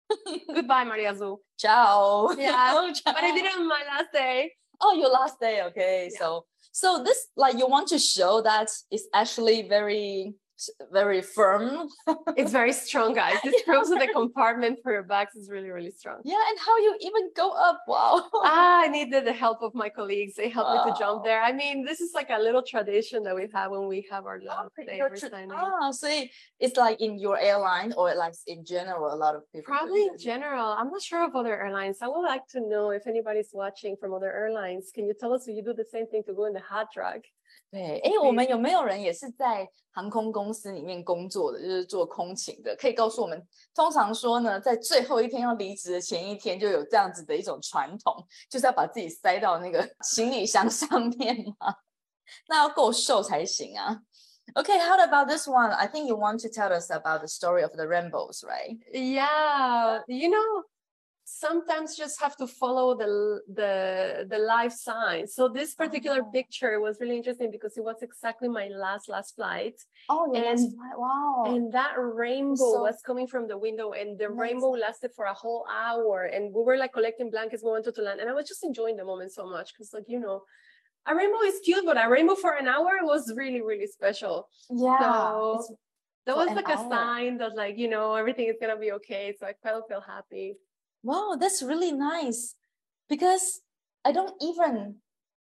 [0.53, 1.39] goodbye, Maria Zu.
[1.57, 2.31] Ciao.
[2.37, 3.13] Yeah, oh, Ciao.
[3.13, 4.51] But I did it on my last day.
[4.81, 5.61] Oh, your last day.
[5.63, 6.09] Okay.
[6.11, 6.19] Yeah.
[6.19, 10.33] So, so this like you want to show that it's actually very,
[10.91, 11.89] very firm.
[12.35, 13.37] It's very strong, guys.
[13.43, 16.17] This proves that the compartment for your bags is really, really strong.
[16.23, 17.81] Yeah, and how you even go up?
[17.87, 18.29] Wow.
[18.43, 20.35] Ah, I needed the help of my colleagues.
[20.35, 21.41] They helped me to jump there.
[21.41, 24.39] I mean, this is like a little tradition that we have when we have our
[24.39, 25.51] day your for tri- signing.
[25.53, 26.07] ah, so
[26.59, 29.65] it's like in your airline or like in general, a lot of people.
[29.73, 30.67] Probably in general.
[30.79, 31.97] I'm not sure of other airlines.
[32.01, 34.91] I would like to know if anybody's watching from other airlines.
[34.93, 36.87] Can you tell us if you do the same thing to go in the hot
[36.93, 37.21] truck?
[37.71, 42.75] 对，哎，我们有没有人也是在航空公司里面工作的，就是做空勤的？
[42.75, 51.75] 可以告诉我们，通常说呢，在最后一天要离职的前一天，就有这样子的一种传统，就是要把自己塞到那个行李箱上面嘛，
[52.47, 54.01] 那要够瘦才行啊。
[54.55, 55.69] Okay, how about this one?
[55.69, 58.79] I think you want to tell us about the story of the rainbows, right?
[58.91, 60.63] Yeah, you know,
[61.29, 65.35] sometimes just have to follow the the the life signs.
[65.37, 66.31] So this particular Oh.
[66.31, 69.77] picture was really interesting because it was exactly my last last flight.
[70.09, 70.73] Oh, yes, yes.
[70.97, 71.43] Wow.
[71.51, 74.39] And that rainbow so- was coming from the window, and the Nice.
[74.43, 76.17] rainbow lasted for a whole hour.
[76.33, 78.97] And we were like collecting blankets, we wanted to land, and I was just enjoying
[78.97, 80.37] the moment so much because, like, you know,
[81.05, 84.35] a rainbow is cute, but a rainbow for an hour was really, really special.
[84.69, 84.99] yeah.
[84.99, 85.77] So
[86.25, 86.89] that was like a hour.
[86.89, 89.25] sign that, like, you know, everything is gonna be okay.
[89.37, 90.49] So I felt feel happy
[91.02, 92.54] Wow, that's really nice
[93.08, 93.60] because
[94.02, 95.00] I don't even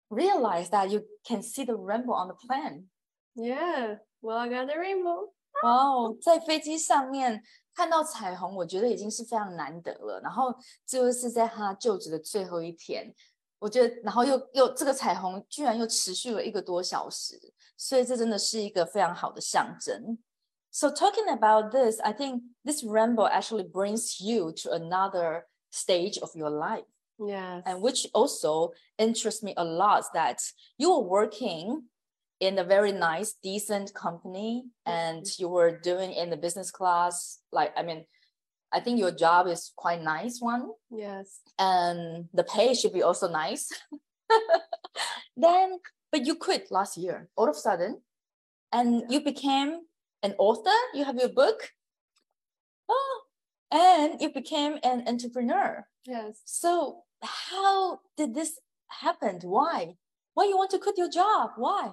[0.09, 2.89] realize that you can see the rainbow on the plane.
[3.35, 3.99] Yeah.
[4.21, 5.33] Well, I got the rainbow.
[5.63, 7.43] 哇哦，在飞机上面
[7.75, 10.21] 看到彩虹，我觉得已经是非常难得了。
[10.21, 10.55] 然后
[10.87, 13.15] 就是在他就职的最后一天，
[13.59, 17.39] 我觉得，然后又又这个彩虹居然又持续了一个多小时，
[17.77, 20.19] 所以这真的是一个非常好的象征。
[20.78, 26.30] So talking about this, I think this rainbow actually brings you to another stage of
[26.36, 26.86] your life.
[27.20, 27.64] Yes.
[27.66, 30.40] and which also interests me a lot that
[30.78, 31.86] you were working
[32.40, 35.42] in a very nice decent company and mm-hmm.
[35.42, 38.06] you were doing in the business class like i mean
[38.72, 41.40] i think your job is quite nice one yes.
[41.58, 43.68] and the pay should be also nice
[45.36, 45.80] then
[46.12, 48.00] but you quit last year all of a sudden
[48.72, 49.82] and you became
[50.24, 51.72] an author you have your book
[52.90, 53.22] oh
[53.72, 56.42] and you became an entrepreneur Yes.
[56.46, 59.40] so how did this happen?
[59.42, 59.96] Why?
[60.34, 61.52] Why you want to quit your job?
[61.58, 61.92] Why?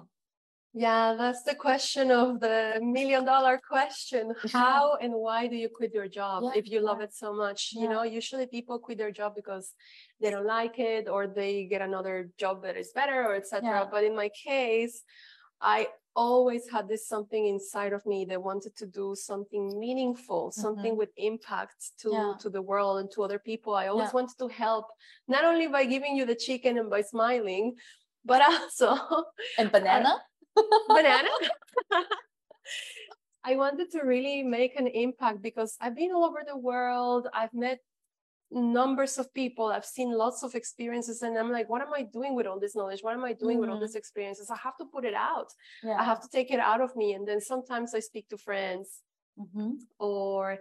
[0.73, 4.33] Yeah, that's the question of the million dollar question.
[4.51, 7.05] How and why do you quit your job Yeah, if you love yeah.
[7.05, 7.71] it so much?
[7.73, 7.81] Yeah.
[7.83, 9.71] You know, usually people quit their job because
[10.19, 13.87] they don't like it or they get another job that is better or etc.
[13.89, 15.01] But in my case,
[15.61, 20.95] I always had this something inside of me that wanted to do something meaningful, something
[20.97, 22.31] with impact to, Mm-hmm.
[22.31, 22.37] Yeah.
[22.39, 23.75] to the world and to other people.
[23.75, 24.19] I always Yeah.
[24.19, 24.85] wanted to help,
[25.27, 27.75] not only by giving you the chicken and by smiling,
[28.23, 28.95] but also
[29.57, 30.13] And banana?
[30.87, 31.29] banana.
[33.43, 37.27] I wanted to really make an impact because I've been all over the world.
[37.33, 37.79] I've met
[38.55, 39.67] numbers of people.
[39.67, 42.75] I've seen lots of experiences, and I'm like, what am I doing with all this
[42.75, 43.01] knowledge?
[43.03, 43.81] What am I doing with all Mhm.
[43.81, 44.49] these experiences?
[44.49, 45.53] I have to put it out.
[45.83, 45.99] Yeah.
[45.99, 47.13] I have to take it out of me.
[47.13, 49.03] And then sometimes I speak to friends
[49.37, 49.79] Mhm.
[49.99, 50.59] or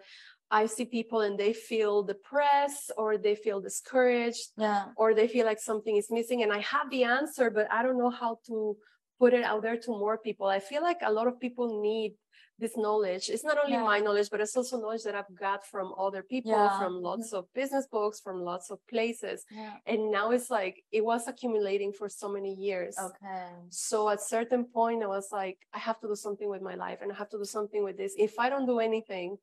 [0.51, 4.93] I see people and they feel depressed or they feel discouraged Yeah.
[4.97, 7.99] or they feel like something is missing and I have the answer, but I don't
[7.99, 8.77] know how to
[9.19, 10.47] put it out there to more people.
[10.47, 12.17] I feel like a lot of people need
[12.59, 13.29] this knowledge.
[13.31, 13.83] It's not only Yeah.
[13.83, 16.79] my knowledge, but it's also knowledge that I've got from other people, Yeah.
[16.79, 19.45] from lots of business books, from lots of places.
[19.51, 19.77] Yeah.
[19.87, 22.97] And now it's like it was accumulating for so many years.
[22.99, 23.49] Okay.
[23.71, 27.01] So at certain point, I was like, I have to do something with my life
[27.03, 28.15] and I have to do something with this.
[28.17, 29.39] If I don't do anything,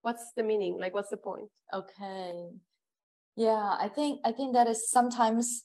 [0.00, 0.78] what's the meaning?
[0.78, 1.50] Like, what's the point?
[1.72, 2.58] Okay.
[3.36, 5.64] Yeah, I think I think that is sometimes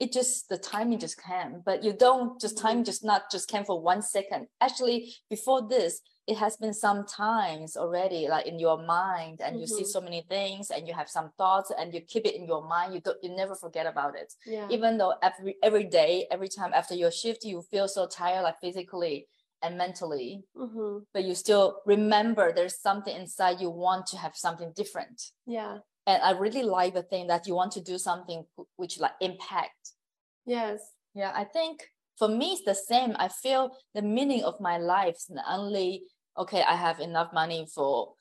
[0.00, 3.64] it just the timing just came, but you don't just time just not just came
[3.64, 4.46] for one second.
[4.60, 9.66] Actually, before this, it has been some times already, like in your mind, and you
[9.66, 9.86] see Mhm.
[9.94, 12.94] so many things, and you have some thoughts, and you keep it in your mind.
[12.94, 14.32] You don't, you never forget about it.
[14.46, 14.68] Yeah.
[14.70, 18.60] Even though every every day, every time after your shift, you feel so tired, like
[18.60, 19.26] physically
[19.62, 24.70] and mentally, hmm but you still remember there's something inside you want to have something
[24.76, 25.78] different Yeah.
[26.08, 28.44] And i really like the thing that you want to do something
[28.76, 29.92] which like impact
[30.46, 30.80] Yes.
[31.14, 31.74] yeah i think
[32.18, 36.02] for me it's the same i feel the meaning of my life is not only
[36.36, 38.14] okay i have enough money for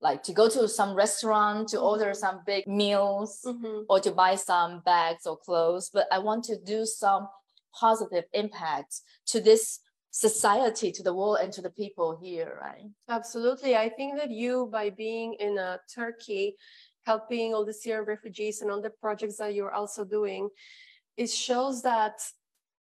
[0.00, 2.16] like to go to some restaurant to order Mhm.
[2.24, 6.56] some big meals hmm or to buy some bags or clothes but i want to
[6.74, 7.28] do some
[7.80, 8.92] positive impact
[9.32, 13.76] to this society to the world and to the people here right Absolutely.
[13.76, 16.56] I think that you, by being in uh, Turkey,
[17.10, 20.48] helping all the Syrian refugees and all the projects that you're also doing,
[21.16, 22.18] it shows that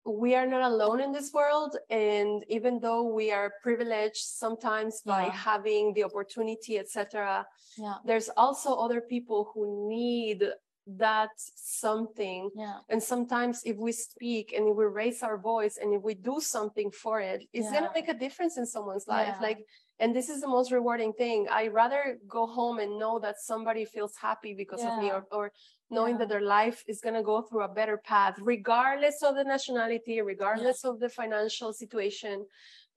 [0.06, 1.76] we are not alone in this world.
[1.90, 7.46] And even though we are privileged sometimes by having the opportunity, etc.,
[7.78, 10.40] yeah there's also other people who need
[10.88, 15.94] that something yeah and sometimes if we speak and if we raise our voice and
[15.98, 19.48] if we do something for it it's gonna make a difference in someone's life Yeah.
[19.48, 19.60] like
[20.00, 21.48] and this is the most rewarding thing.
[21.50, 25.52] I rather go home and know that somebody feels happy because of me or, or
[25.90, 26.20] knowing Yeah.
[26.20, 30.22] that their life is going to go through a better path regardless of the nationality
[30.22, 32.46] regardless of the financial situation.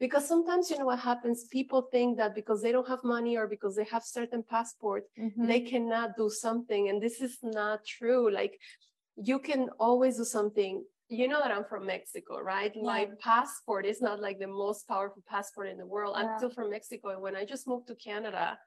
[0.01, 1.47] Because sometimes you know what happens?
[1.51, 5.47] People think that because they don't have money or because they have certain passport Mhm.
[5.47, 6.89] they cannot do something.
[6.89, 8.31] And this is not true.
[8.31, 8.59] Like
[9.17, 14.03] you can always do something you know that i'm from mexico right my passport is
[14.03, 17.35] not like the most powerful passport in the world i'm still from mexico and when
[17.35, 18.59] i just moved to canada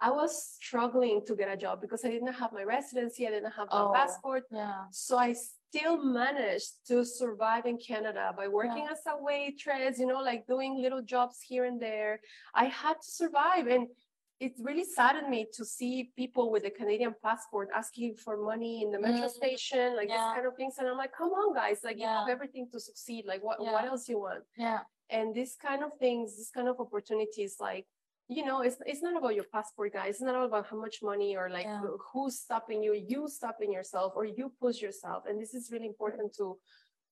[0.00, 3.52] i was struggling to get a job because i didn't have my residency i didn't
[3.52, 3.92] have my Oh.
[3.94, 5.34] passport yeah so I
[5.68, 8.92] still managed to survive in Canada by working Yeah.
[8.92, 12.20] as a waitress, you know, like doing little jobs here and there.
[12.54, 13.66] I had to survive.
[13.66, 13.88] And
[14.38, 18.90] it really saddened me to see people with a Canadian passport asking for money in
[18.90, 19.30] the metro Mm.
[19.30, 20.16] station, like Yeah.
[20.16, 20.78] this kind of things.
[20.78, 23.24] And I'm like, come on, guys, like you have everything to succeed.
[23.26, 23.72] Like what, Yeah.
[23.72, 24.44] what else you want?
[24.56, 27.86] yeah And this kind of things, this kind of opportunities, like,
[28.28, 30.14] you know, it's it's not about your passport, guys.
[30.16, 31.80] It's not all about how much money or like Yeah.
[32.10, 32.92] who's stopping you.
[33.12, 35.20] You stopping yourself or you push yourself.
[35.28, 36.46] And this is really important to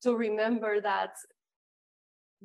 [0.05, 1.13] to remember that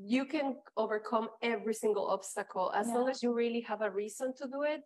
[0.01, 4.47] you can overcome every single obstacle as long as you really have a reason to
[4.47, 4.81] do it.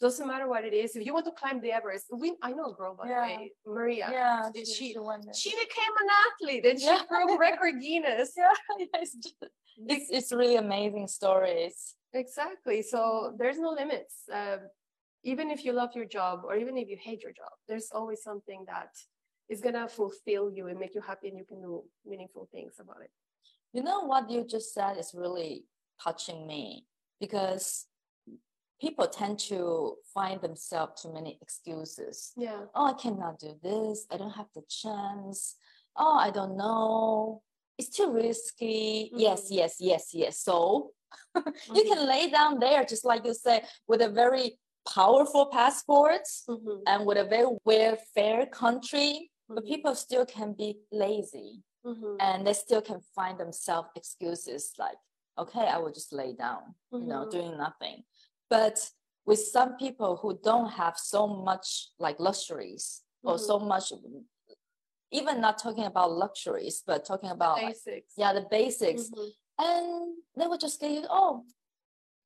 [0.00, 0.96] Doesn't matter what it is.
[0.96, 3.20] If you want to climb the Everest, we I know a girl by Yeah.
[3.20, 4.08] the way, Maria.
[4.10, 5.32] yeah she, she- she.
[5.34, 7.02] She became an athlete and she Yeah.
[7.08, 8.32] broke record Guinness.
[8.36, 8.52] yeah
[8.94, 9.34] it's, just,
[9.86, 12.82] it's it's really amazing stories Exactly.
[12.82, 14.14] So there's no limits.
[14.32, 14.60] Um,
[15.22, 18.20] even if you love your job or even if you hate your job, there's always
[18.22, 18.90] something that
[19.48, 23.00] is gonna fulfill you and make you happy, and you can do meaningful things about
[23.06, 23.10] it.
[23.72, 25.64] You know what you just said is really
[26.02, 26.86] touching me
[27.20, 27.86] because
[28.80, 32.62] people tend to find themselves too many excuses Yeah.
[32.74, 35.56] oh i cannot do this i don't have the chance
[35.96, 37.42] oh i don't know
[37.78, 39.56] it's too risky yes Mhm.
[39.58, 40.92] yes yes yes so
[41.36, 41.88] you Mhm.
[41.90, 46.82] can lay down there just like you say with a very powerful passport Mhm.
[46.86, 49.68] and with a very welfare country but Mhm.
[49.72, 52.16] people still can be lazy Mhm.
[52.20, 54.98] and they still can find themselves excuses like
[55.38, 57.30] okay i will just lay down you know Mhm.
[57.30, 58.04] doing nothing
[58.48, 58.76] but
[59.26, 63.46] with some people who don't have so much like luxuries or Mhm.
[63.46, 63.92] so much
[65.12, 68.12] even not talking about luxuries but talking about like, Basics.
[68.16, 69.30] yeah the basics Mhm.
[69.58, 71.44] and they will just you oh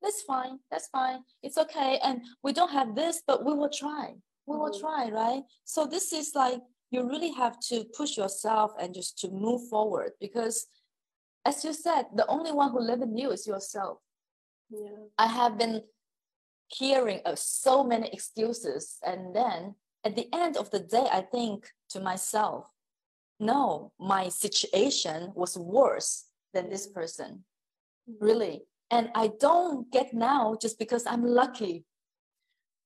[0.01, 4.15] that's fine that's fine it's okay and we don't have this but we will try
[4.45, 6.61] we will try right so this is like
[6.91, 10.67] you really have to push yourself and just to move forward because
[11.45, 13.97] as you said the only one who live in you is yourself
[14.69, 15.05] Yeah.
[15.17, 15.83] I have been
[16.67, 18.97] hearing of so many excuses.
[19.05, 22.65] And then at the end of the day, I think to myself,
[23.39, 27.45] no, my situation was worse than this person,
[28.09, 28.17] Mhm.
[28.19, 28.57] really.
[28.89, 31.85] And I don't get now just because I'm lucky,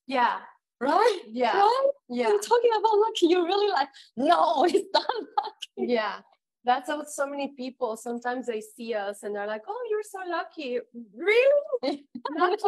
[0.08, 0.42] Yeah.
[0.80, 1.20] Right?
[1.28, 1.58] Yeah.
[1.60, 1.88] Right?
[2.10, 2.30] Yeah.
[2.30, 3.28] You're talking about lucky.
[3.28, 5.92] You're really like, no, it's not lucky.
[5.92, 6.20] Yeah.
[6.66, 10.20] That's how so many people sometimes they see us and they're like, oh, you're so
[10.30, 10.80] lucky.
[11.16, 11.50] Really?
[12.38, 12.64] Lucky?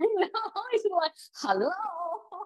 [0.00, 0.28] no,
[0.72, 1.70] it's like, hello.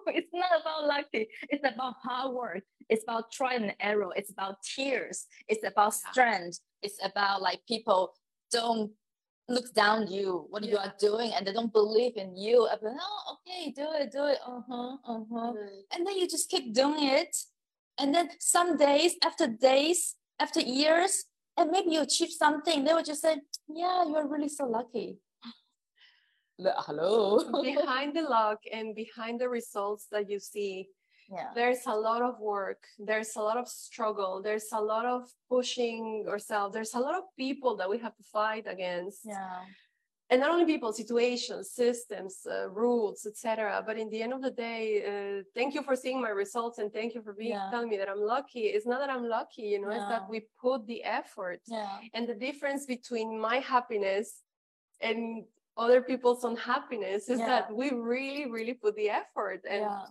[0.07, 1.27] It's not about lucky.
[1.49, 2.63] It's about hard work.
[2.89, 4.11] It's about trial and error.
[4.15, 5.25] It's about tears.
[5.49, 6.11] It's about Yeah.
[6.11, 6.59] strength.
[6.81, 8.13] It's about like people
[8.51, 8.91] don't
[9.49, 12.67] look down you what you are doing and they don't believe in you.
[12.67, 14.39] I'm like, oh, okay, do it, do it.
[14.45, 15.53] Uh-huh, uh-huh.
[15.53, 15.67] Mm.
[15.93, 17.35] And then you just keep doing it.
[17.99, 21.25] And then some days, after days, after years,
[21.57, 23.37] and maybe you achieve something, they will just say,
[23.67, 25.17] yeah, you're really so lucky.
[26.59, 27.61] Hello.
[27.63, 30.89] behind the luck and behind the results that you see,
[31.29, 31.49] yeah.
[31.55, 32.83] there's a lot of work.
[32.99, 34.41] There's a lot of struggle.
[34.41, 36.73] There's a lot of pushing ourselves.
[36.73, 39.21] There's a lot of people that we have to fight against.
[39.25, 39.61] Yeah.
[40.29, 44.53] and not only people situations systems uh, rules etc but in the end of the
[44.67, 47.69] day uh, thank you for seeing my results and thank you for being Yeah.
[47.71, 50.37] telling me that i'm lucky it's not that i'm lucky you know it's that we
[50.65, 51.95] put the effort Yeah.
[52.15, 54.27] and the difference between my happiness
[55.07, 55.17] and
[55.85, 57.51] other people's unhappiness is Yeah.
[57.53, 60.05] that we really really put the effort and Yeah.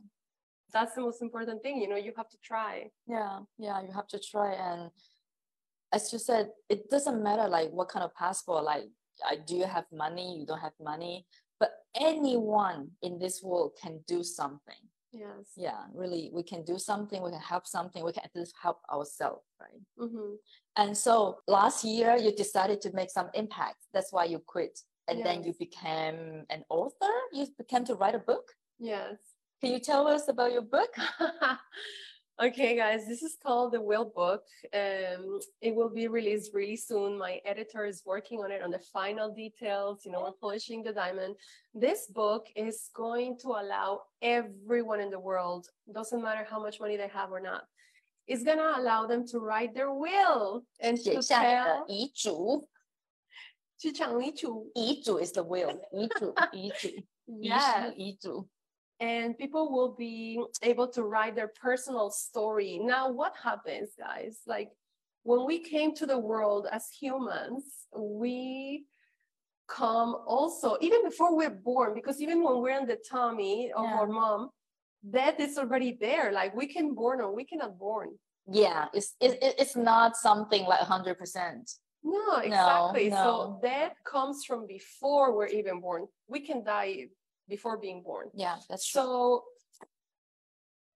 [0.72, 3.40] That's the most important thing you know you have to try Yeah.
[3.58, 3.78] Yeah.
[3.82, 4.52] You have to try.
[4.52, 4.90] And
[5.92, 8.84] as you said, it doesn't matter like what kind of passport, like
[9.24, 11.26] I do you have money, you don't have money,
[11.60, 14.82] but anyone in this world can do something.
[15.12, 18.54] yes Yeah, really, we can do something, we can help something, we can at least
[18.60, 19.82] help ourselves, right?
[19.98, 20.34] hmm
[20.76, 23.80] And so last year you decided to make some impact.
[23.94, 24.74] That's why you quit.
[25.08, 27.14] And then you became an author.
[27.32, 28.46] You became to write a book.
[28.78, 29.16] yes
[29.61, 30.89] Can you tell us about your book?
[32.41, 34.41] okay, guys, this is called the Will Book.
[34.73, 37.17] Um, it will be released really soon.
[37.17, 40.01] My editor is working on it on the final details.
[40.03, 41.35] You know, we're polishing the diamond.
[41.75, 46.97] This book is going to allow everyone in the world, doesn't matter how much money
[46.97, 47.63] they have or not,
[48.27, 52.67] it's gonna allow them to write their will and 写 to 下你的 tell 遗嘱。
[53.77, 54.71] 去讲遗嘱。
[54.75, 55.79] 遗嘱 is the will.
[55.91, 56.87] 遗嘱，遗嘱，
[57.25, 57.87] 遗 Yes.
[57.87, 58.47] 书，遗嘱。
[59.00, 62.78] and people will be able to write their personal story.
[62.82, 64.40] Now, what happens, guys?
[64.46, 64.70] Like
[65.22, 67.64] when we came to the world as humans,
[67.96, 68.84] we
[69.68, 73.94] come also, even before we're born, because even when we're in the tummy of Yeah.
[73.98, 74.50] our mom,
[75.08, 76.32] death is already there.
[76.32, 78.18] Like we can born or we cannot born.
[78.48, 81.70] Yeah, it's it, it- it's not something like hundred percent.
[82.04, 83.08] No, exactly.
[83.10, 83.16] no.
[83.16, 86.06] So death comes from before we're even born.
[86.28, 87.08] We can die
[87.48, 88.30] before being born.
[88.34, 89.00] Yeah, that's true.
[89.02, 89.44] So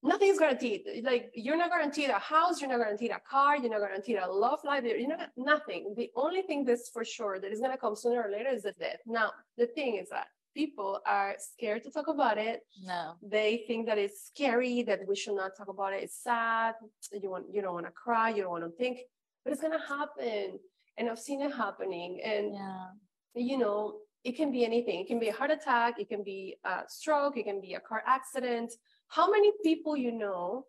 [0.02, 0.82] nothing's guaranteed.
[1.02, 4.30] Like you're not guaranteed a house, you're not guaranteed a car, you're not guaranteed a
[4.30, 4.84] love life.
[4.84, 5.94] You're not nothing.
[5.96, 8.72] The only thing that's for sure that is gonna come sooner or later is the
[8.72, 9.00] death.
[9.06, 12.60] Now the thing is that people are scared to talk about it.
[12.82, 13.14] No.
[13.22, 16.02] They think that it's scary, that we should not talk about it.
[16.02, 16.74] It's sad.
[17.12, 19.00] You want you don't want to cry, you don't want to think,
[19.44, 20.58] but it's gonna happen.
[20.96, 22.20] And I've seen it happening.
[22.24, 22.86] And Yeah.
[23.34, 25.00] you know, it can be anything.
[25.00, 27.80] It can be a heart attack, it can be a stroke, it can be a
[27.80, 28.72] car accident.
[29.08, 30.66] How many people you know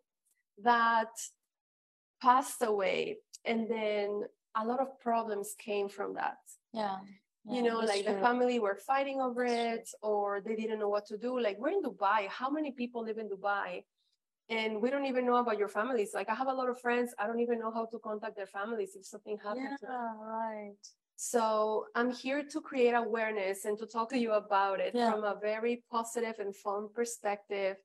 [0.62, 1.12] that
[2.20, 4.22] passed away and then
[4.56, 6.38] a lot of problems came from that?
[6.72, 6.98] Yeah.
[7.50, 11.18] you know, like the family were fighting over it or they didn't know what to
[11.18, 11.38] do.
[11.38, 12.28] Like we're in Dubai.
[12.28, 13.84] How many people live in Dubai?
[14.48, 16.10] And we don't even know about your families.
[16.14, 17.14] Like I have a lot of friends.
[17.18, 19.70] I don't even know how to contact their families if something happens.
[19.70, 20.18] Yeah, to them.
[20.20, 20.84] right.
[21.16, 25.10] So I'm here to create awareness and to talk to you about it Yeah.
[25.10, 27.76] from a very positive and fun perspective.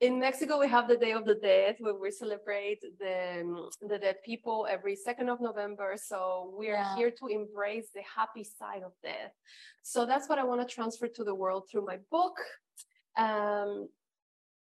[0.00, 3.98] In Mexico, we have the Day of the Dead, where we celebrate the, um, the
[3.98, 5.96] dead people every 2nd of November.
[5.96, 6.96] So we are Yeah.
[6.96, 9.32] here to embrace the happy side of death.
[9.82, 12.36] So that's what I want to transfer to the world through my book.
[13.16, 13.88] Um,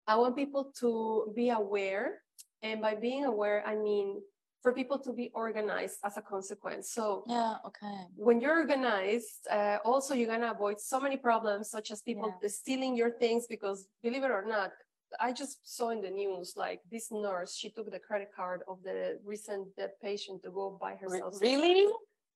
[0.07, 2.23] I want people to be aware.
[2.63, 4.23] And by being aware, I mean
[4.63, 6.91] for people to be organized as a consequence.
[6.93, 7.99] So Yeah, okay.
[8.17, 12.49] when you're organized, uh, also you're gonna avoid so many problems, such as people Yeah.
[12.49, 13.47] stealing your things.
[13.47, 14.73] Because believe it or not,
[15.21, 18.83] I just saw in the news like this nurse, she took the credit card of
[18.83, 21.41] the recent dead patient to go buy herself.
[21.41, 21.87] really?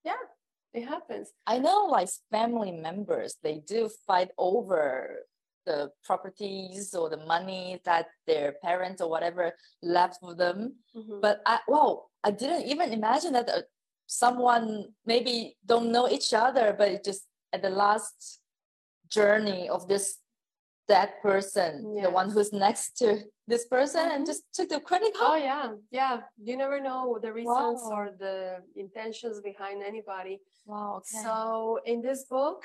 [0.04, 0.22] Yeah.
[0.74, 1.30] It happens.
[1.46, 5.18] I know like family members, they do fight over
[5.66, 9.52] the properties or the money that their parents or whatever
[9.82, 10.76] left for them.
[10.94, 11.20] Mhm.
[11.20, 13.62] But I, wow, I didn't even imagine that uh,
[14.06, 18.40] someone maybe don't know each other, but it just at the last
[19.08, 20.18] journey of this
[20.88, 23.22] dead person, the one who's next to
[23.53, 24.30] this person, and Mhm.
[24.30, 25.30] just took the credit card.
[25.32, 25.66] Oh yeah,
[26.00, 26.16] yeah.
[26.48, 27.94] You never know the reasons Wow.
[27.96, 28.36] or the
[28.84, 30.34] intentions behind anybody.
[30.70, 30.90] Wow.
[31.00, 31.18] Okay.
[31.26, 31.34] So
[31.92, 32.61] in this book,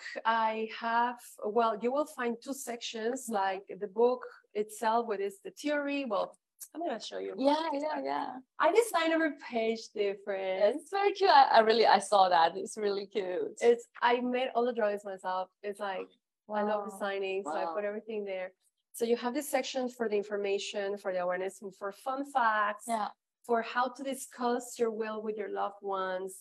[0.46, 0.52] I
[0.86, 1.20] have
[1.58, 4.22] well, you will find two sections, like the book
[4.62, 6.02] itself, what is the theory.
[6.12, 6.28] Well,
[6.74, 7.34] I'm gonna show you.
[7.52, 8.30] yeah, yeah, yeah.
[8.66, 10.58] I designed every page different.
[10.70, 11.30] It's very cute.
[11.42, 12.50] I, I really I saw that.
[12.62, 13.56] It's really cute.
[13.72, 15.46] It's I made all the drawings myself.
[15.68, 16.10] It's like
[16.48, 16.56] wow.
[16.60, 16.90] I love Wow.
[16.92, 18.50] designing, so I put everything there.
[18.98, 22.86] So you have this section for the information, for the awareness, and for fun facts.
[22.88, 23.10] Yeah.
[23.46, 26.32] for how to discuss your will with your loved ones,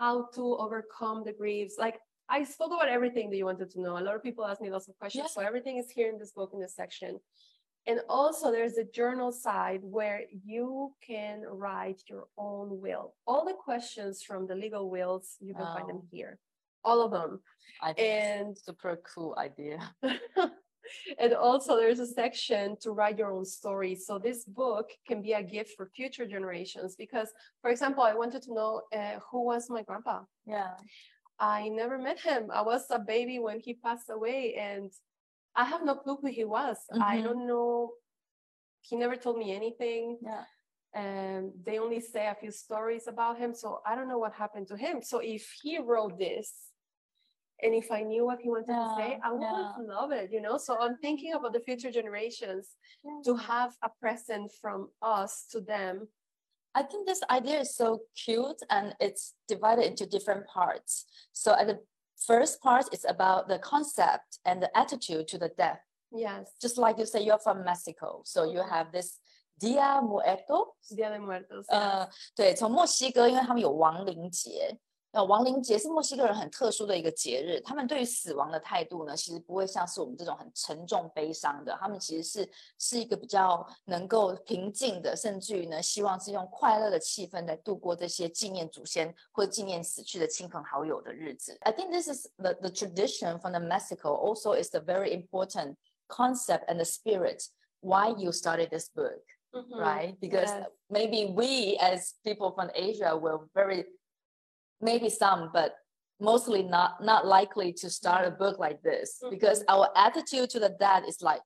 [0.00, 1.76] how to overcome the griefs.
[1.78, 1.96] Like
[2.36, 3.94] I spoke about everything that you wanted to know.
[3.96, 5.28] A lot of people ask me lots of questions.
[5.34, 7.12] So everything is here in this book in this section.
[7.86, 10.20] And also there's a journal side where
[10.52, 13.06] you can write your own will.
[13.26, 16.32] All the questions from the legal wills, you can find them here.
[16.88, 17.40] All of them.
[17.82, 19.78] I think it's And super cool idea.
[21.18, 23.94] and also there's a section to write your own story.
[23.94, 27.28] So this book can be a gift for future generations because
[27.62, 30.20] for example i wanted to know uh, who was my grandpa?
[30.46, 30.74] Yeah.
[31.38, 32.42] i never met him.
[32.52, 34.90] I was a baby when he passed away and
[35.56, 36.76] i have no clue who he was.
[37.12, 37.24] I Mhm.
[37.26, 37.92] don't know.
[38.88, 40.18] He never told me anything.
[40.30, 40.44] Yeah.
[41.08, 43.50] and they only say a few stories about him.
[43.62, 44.96] So i don't know what happened to him.
[45.10, 46.48] So if he wrote this
[47.61, 49.73] and if i knew what he wanted to say Yeah, i would yeah.
[49.95, 52.63] love it you know so i'm thinking about the future generations
[53.25, 53.41] to Yeah.
[53.53, 56.07] have a present from us to them
[56.75, 57.87] I think this idea is so
[58.25, 60.91] cute and it's divided into different parts.
[61.33, 61.79] So at the
[62.27, 65.81] first part is about the concept and the attitude to the death.
[66.11, 68.69] yes Just like you say, you're from Mexico, so you Mhm.
[68.69, 69.19] have this
[69.59, 70.75] Dia Muerto.
[70.95, 74.77] dia de muertos 呃，对，从墨西哥，因为他们有亡灵节。
[75.13, 91.57] 呃，亡灵节是墨西哥人很特殊的一个节日，他们对于死亡的态度呢，其实不会像是我们这种很沉重悲伤的，他们其实是是一个比较能够平静的，甚至于呢，希望是用快乐的气氛来度过这些纪念祖先或纪念死去的亲朋好友的日子。
[91.61, 95.75] I think this is the the tradition from the Mexico also is the very important
[96.07, 97.47] concept and the spirit
[97.81, 99.79] why you started this book Mhm.
[99.79, 100.19] right?
[100.19, 100.67] Because Yes.
[100.89, 103.87] maybe we as people from Asia were very,
[104.80, 105.74] maybe some, but
[106.20, 109.64] mostly not not likely to start a book like this because Mhm.
[109.74, 111.42] our attitude to the dead is like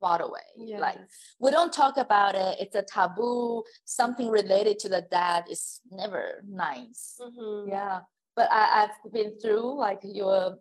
[0.00, 0.48] far away.
[0.80, 0.98] Like
[1.40, 2.60] we don't talk about it.
[2.60, 3.64] It's a taboo.
[3.84, 7.18] Something related to the dead is never nice.
[7.20, 7.68] Mhm.
[7.68, 8.00] Yeah,
[8.36, 10.58] but I, I've been through like your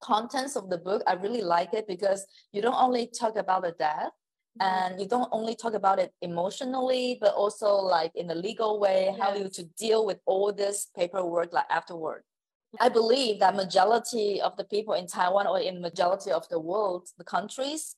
[0.00, 1.02] contents of the book.
[1.06, 4.21] I really like it because you don't only talk about the death Mhm.
[4.60, 4.92] Mm-hmm.
[4.92, 9.14] and you don't only talk about it emotionally, but also like in a legal way,
[9.18, 12.22] how you to deal with all this paperwork like afterward.
[12.74, 12.84] Mm-hmm.
[12.84, 17.08] I believe that majority of the people in Taiwan or in majority of the world,
[17.16, 17.96] the countries,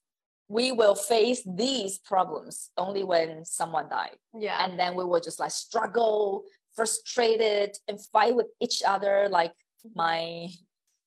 [0.48, 4.16] we will face these problems only when someone died.
[4.38, 4.64] Yeah.
[4.64, 6.44] And then we will just like struggle
[6.76, 9.90] frustrated and fight with each other like mm-hmm.
[9.96, 10.48] my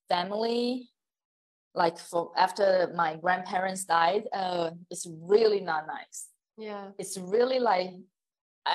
[0.10, 0.89] family
[1.78, 6.28] like for after my grandparents died uh it's really not nice.
[6.57, 6.89] Yeah.
[6.97, 7.91] It's really like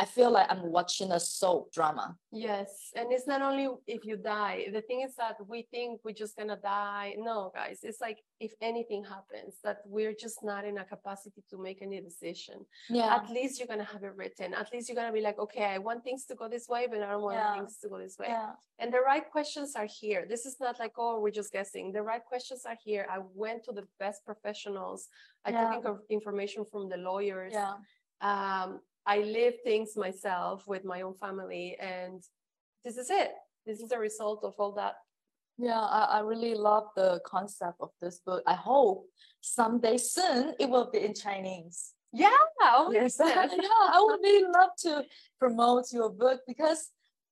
[0.00, 4.16] i feel like i'm watching a soap drama Yes, and it's not only if you
[4.16, 4.64] die.
[4.72, 7.14] The thing is that we think we're just gonna die.
[7.18, 11.56] No, guys, it's like if anything happens, that we're just not in a capacity to
[11.66, 12.64] make any decision.
[12.88, 14.54] yeah At least you're gonna have it written.
[14.54, 17.02] At least you're gonna be like, okay, I want things to go this way, but
[17.02, 17.52] I don't want Yeah.
[17.56, 18.28] things to go this way.
[18.36, 20.20] yeah And the right questions are here.
[20.32, 21.84] This is not like, oh, we're just guessing.
[21.92, 23.04] The right questions are here.
[23.16, 25.00] I went to the best professionals.
[25.46, 25.80] I Yeah.
[25.84, 27.74] took information from the lawyers yeah
[28.32, 32.22] um, I live things myself with my own family, and
[32.84, 33.32] this is it.
[33.66, 34.94] This is the result of all that.
[35.58, 38.98] yeah I, I really love the concept of this book i hope
[39.58, 41.78] someday soon it will be in chinese
[42.24, 42.40] Yeah.
[42.60, 44.92] Oh, Yes, yeah, I would really love to
[45.42, 46.80] promote your book because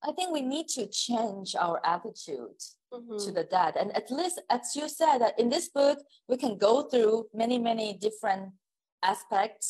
[0.09, 2.59] I think we need to change our attitude
[2.93, 2.97] to
[3.29, 3.35] Mhm.
[3.39, 3.73] the dead.
[3.81, 5.99] And at least, as you said, that in this book,
[6.31, 8.45] we can go through many, many different
[9.13, 9.67] aspects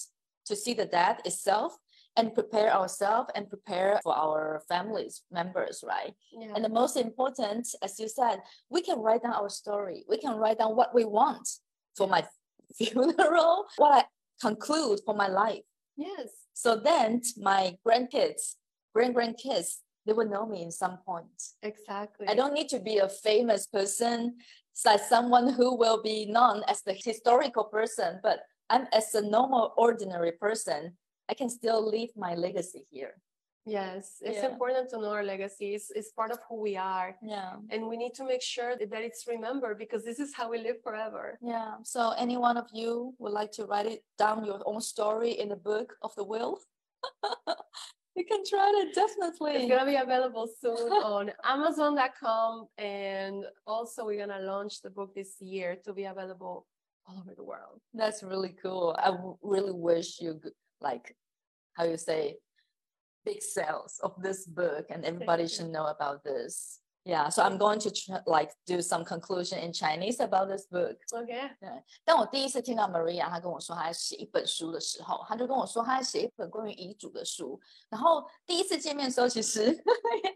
[0.49, 1.71] to see the death itself
[2.17, 6.15] and prepare ourselves and prepare for our families members, right?
[6.33, 6.53] Yeah.
[6.55, 10.05] And the most important, as you said, we can write down our story.
[10.09, 11.49] We can write down what we want
[11.97, 12.25] for my
[12.77, 14.05] funeral, what I
[14.41, 15.63] conclude for my life.
[15.97, 16.29] yes.
[16.53, 18.57] So then my grandkids,
[18.93, 21.43] grand grandkids, they will know me in some point.
[21.63, 22.27] Exactly.
[22.29, 24.37] I don't need to be a famous person,
[24.85, 29.73] like someone who will be known as the historical person, but I'm as a normal,
[29.77, 30.97] ordinary person.
[31.31, 33.15] I can still leave my legacy here.
[33.67, 34.51] Yes, it's Yeah.
[34.53, 35.69] important to know our legacy.
[35.77, 37.11] It's, it's part of who we are.
[37.23, 37.53] Yeah.
[37.73, 40.79] And we need to make sure that it's remembered because this is how we live
[40.87, 41.39] forever.
[41.55, 41.73] Yeah.
[41.95, 45.49] So any one of you would like to write it down your own story in
[45.55, 46.59] the book of the will?
[48.19, 49.53] you can try it definitely.
[49.53, 55.33] It's gonna be available soon on Amazon.com, and also we're gonna launch the book this
[55.41, 56.67] year to be available
[57.07, 57.79] all over the world.
[57.95, 58.97] That's really cool.
[58.99, 60.51] I w- really wish you g-
[60.81, 61.15] like
[61.75, 62.37] how you say
[63.25, 66.80] big sales of this book and everybody should know about this.
[67.03, 67.91] Yeah, so I'm going to
[68.27, 70.99] like do some conclusion in Chinese about this book.
[71.11, 71.51] Okay.
[72.05, 77.59] 当我第一次听到 Maria 她跟我说她在写一本书的时候，她就跟我说她在写一本关于遗嘱的书。
[77.89, 79.83] 然后第一次见面的时候，其实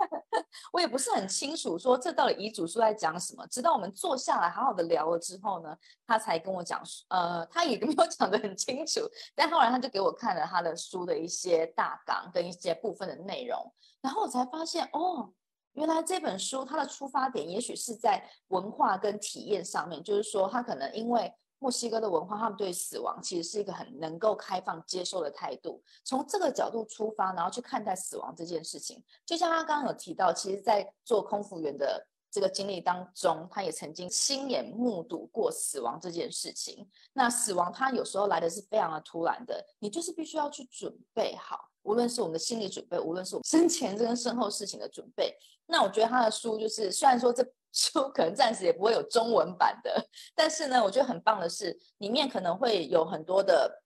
[0.72, 3.46] 我也不是很清楚说这到底遗嘱书在讲什么。
[3.48, 9.02] 直到我们坐下来好好的聊了之后呢，她才跟我讲，呃，她也没有讲得很清楚。
[9.34, 15.30] 但后来她就给我看了她的书的一些大纲跟一些部分的内容，然后我才发现哦。
[15.74, 25.82] 原来这本书它的出发点也许是在文化跟体验上面，就是说他可能因为墨西哥的文化，他们对死亡其实是一个很能够开放接受的态度。
[26.04, 36.86] 从这个角度出发，然后去看待死亡这件事情，就像他刚刚有提到，其实在做空服员的这个经历当中，他也曾经亲眼目睹过死亡这件事情。
[37.14, 45.34] 那死亡它有时候来的是非常的突然的，你就是必须要去准备好，无论是我们的心理准备，无论是我们生前这跟身后事情的准备。
[45.66, 53.82] 那我觉得他的书就是，虽然说这 书可能暂时也不会有中文版的，但是呢，我觉得很棒的是，里面可能会有很多的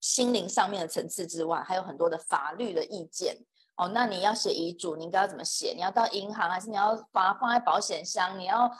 [0.00, 3.36] 心灵上面的层次之外，还有很多的法律的意见。
[3.76, 5.74] 哦，那你要写遗嘱，你应该要怎么写？
[5.74, 8.38] 你要到银行，还是你要把它放在保险箱？
[8.38, 8.70] 你要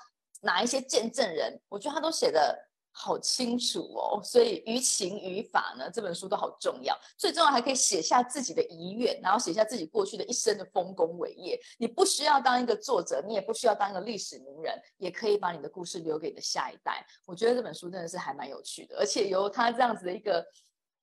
[0.41, 1.61] 哪一些见证人？
[1.69, 2.66] 我觉得他都写的
[2.99, 4.21] 好清楚哦。
[4.25, 6.99] 所以于情于法呢，这本书都好重要。
[7.19, 11.61] 最重要还可以写下自己的遗愿，然后写下自己过去的一生的丰功伟业。
[11.79, 17.07] 你不需要当一个作者，你也不需要当一个历史名人，也可以把你的故事留给你的下一代。
[17.27, 20.45] 我觉得这本书真的是还蛮有趣的，而且由他这样子的一个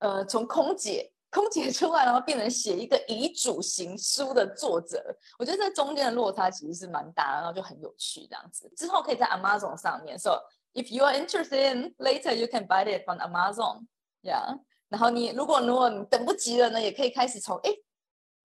[0.00, 1.10] 呃，从空姐。
[1.30, 5.04] 空姐出来，然后变成写一个遗嘱型书的作者，
[5.36, 8.72] 我觉得这中间的落差其实是蛮大，然后就很有趣这样子。
[8.76, 10.40] 之后可以在 Amazon 上面，so
[10.73, 13.87] if you are interested in later, you can buy it from Amazon.
[14.21, 17.71] Yeah，然后你如果如果你等不及了呢，也可以开始从哎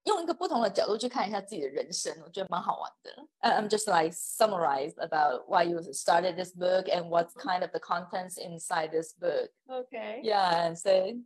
[0.04, 3.10] 用一个不同的角度去看一下自己的人生，我觉得蛮好玩的。
[3.40, 7.80] Uh, I'm just like summarize about why you started this book and what's kind of the
[7.80, 9.50] contents inside this book.
[9.66, 10.20] Okay.
[10.22, 11.16] Yeah, and say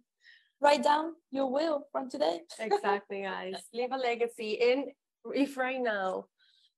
[0.61, 2.45] write down your will from today.
[2.59, 3.57] Exactly, guys.
[3.73, 4.61] Leave a legacy.
[4.61, 4.93] And
[5.35, 6.27] if right now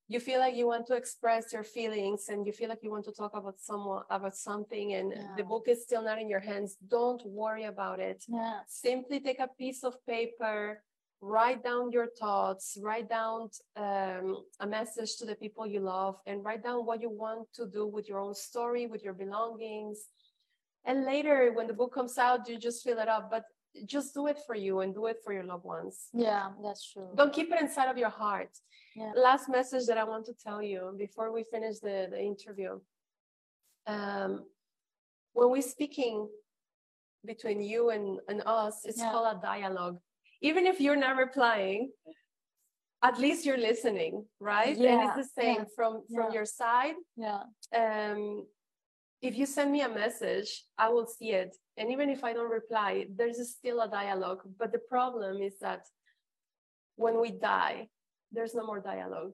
[0.07, 3.05] you feel like you want to express your feelings and you feel like you want
[3.05, 6.77] to talk about someone about something and the book is still not in your hands,
[6.89, 8.23] don't worry about it.
[8.27, 8.59] Yeah.
[8.67, 10.83] Simply take a piece of paper,
[11.21, 16.43] write down your thoughts, write down um, a message to the people you love, and
[16.45, 20.05] write down what you want to do with your own story, with your belongings.
[20.85, 23.31] And later, when the book comes out, you just fill it up.
[23.31, 23.45] But
[23.85, 26.07] just do it for you and do it for your loved ones.
[26.13, 27.09] Yeah, that's true.
[27.15, 28.49] Don't keep it inside of your heart.
[28.95, 29.11] Yeah.
[29.15, 32.79] Last message that I want to tell you before we finish the, the interview.
[33.87, 34.45] Um,
[35.33, 36.29] when we're speaking
[37.25, 39.11] between you and, and us, it's Yeah.
[39.11, 39.99] called a dialogue.
[40.41, 41.91] Even if you're not replying,
[43.03, 44.77] at least you're listening, right?
[44.77, 44.91] Yeah.
[44.93, 46.95] and it's the same yeah, from from your side.
[47.17, 47.43] Yeah.
[47.75, 48.45] Um,
[49.25, 51.55] if you send me a message, I will see it.
[51.77, 54.41] And even if I don't reply, there's still a dialogue.
[54.59, 55.83] But the problem is that
[56.95, 57.89] when we die,
[58.31, 59.31] there's no more dialogue.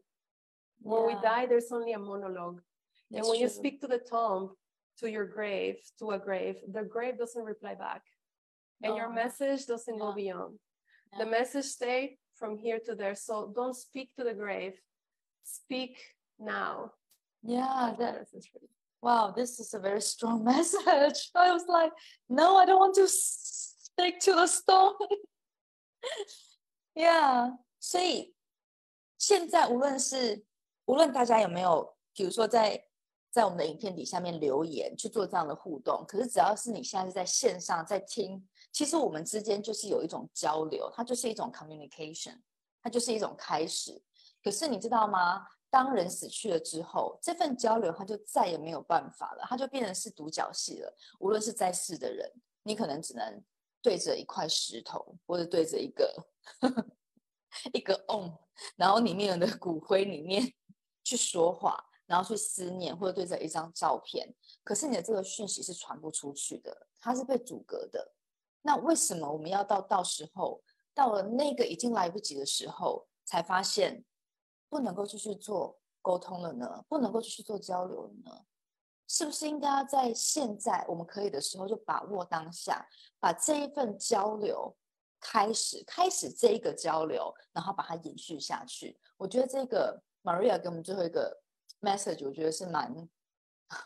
[0.82, 2.62] When we die, there's only a monologue.
[3.12, 4.56] that's and when you speak to the tomb,
[5.00, 8.02] to your grave, to a grave, the grave doesn't reply back.
[8.84, 10.58] And your message doesn't go beyond.
[11.14, 11.26] Yeah.
[11.26, 13.14] The message stay from here to there.
[13.14, 14.74] So don't speak to the grave.
[15.44, 16.02] Speak
[16.40, 16.94] now.
[17.44, 18.68] Yeah, That's that for you
[19.01, 21.31] wow, this is a very strong message.
[21.35, 21.93] I was like,
[22.29, 24.95] no, I don't want to stick to the stone.
[26.95, 28.35] yeah，所以
[29.19, 30.45] 现在无论是
[30.87, 32.87] 无论大家有没有，比如说在
[33.31, 42.41] 在我们的影片底下面留言去做这样的互动，可是只要是你现在是在线上在听，其实我们之间就是有一种交流，它就是一种 communication，
[42.83, 44.03] 它就是一种开始。
[44.43, 45.47] 可是你知道吗？
[45.72, 50.96] 当人死去了之后，这份交流它就再也没有办法了，它就变成是独角戏了。
[51.20, 52.30] 无论是在世的人，
[52.64, 53.42] 你可能只能
[53.82, 56.28] 对着一块石头，或者对着一个
[57.74, 58.38] 一个瓮，
[58.76, 60.54] 然后里面的骨灰里面
[61.06, 64.36] 去说话，然后去思念，或者对着一张照片。
[64.64, 68.14] 可是你的这个讯息是传不出去的，它是被阻隔的。
[68.62, 70.62] 那为什么我们要到到时候
[70.94, 74.04] 到了那个已经来不及的时候，才发现
[74.72, 76.86] 不能够继续做沟通了呢？
[76.88, 78.46] 不能够继续做交流了呢？
[79.06, 82.88] 是不是应该要在现在我们可以的时候就把握当下，
[83.20, 84.74] 把这一份交流
[85.20, 88.98] 开始，开始这一个交流，然后把它延续下去？
[89.18, 91.42] 我觉得这个 Maria 给我们最后一个
[91.82, 93.10] message，我觉得是蛮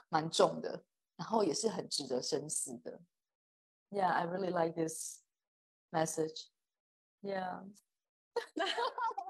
[0.10, 0.84] 蛮重的，
[1.16, 3.02] 然后也是很值得深思的。
[3.90, 5.24] Yeah, I really like this
[5.90, 6.50] message.
[7.22, 7.64] Yeah.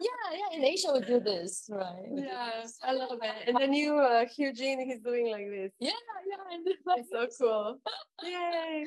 [0.00, 0.56] yeah, yeah.
[0.56, 2.08] In Asia, we do this, right?
[2.14, 2.64] Yeah.
[2.82, 3.48] I love it.
[3.48, 5.72] And the new uh, Eugene, he's doing like this.
[5.80, 5.90] Yeah,
[6.28, 6.56] yeah.
[6.64, 7.78] Do like It's so cool.
[8.22, 8.86] Yay.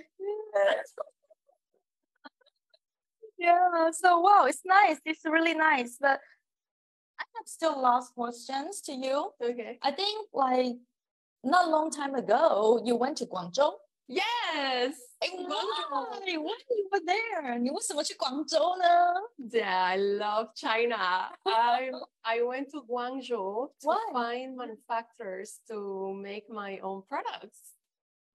[3.38, 3.92] Yeah.
[3.92, 4.98] So wow, it's nice.
[5.06, 5.98] It's really nice.
[6.00, 6.20] But
[7.20, 9.32] I have still last questions to you.
[9.44, 9.80] Okay.
[9.82, 10.76] I think like
[11.44, 13.72] not long time ago, you went to Guangzhou.
[14.08, 14.94] Yes.
[15.23, 15.91] Eh, Guangzhou.
[15.91, 16.37] Why?
[16.37, 17.59] Why you were there?
[17.59, 18.85] 你为什么去广州呢？
[19.39, 21.31] Yeah, I love China.
[21.45, 21.91] I
[22.23, 23.99] I went to Guangzhou to Why?
[24.13, 27.73] find manufacturers to make my own products.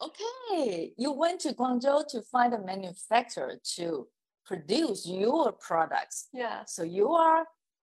[0.01, 4.07] Okay, you went to Guangzhou to find a manufacturer to
[4.43, 6.27] produce your products.
[6.33, 6.65] Yeah.
[6.65, 7.45] So you are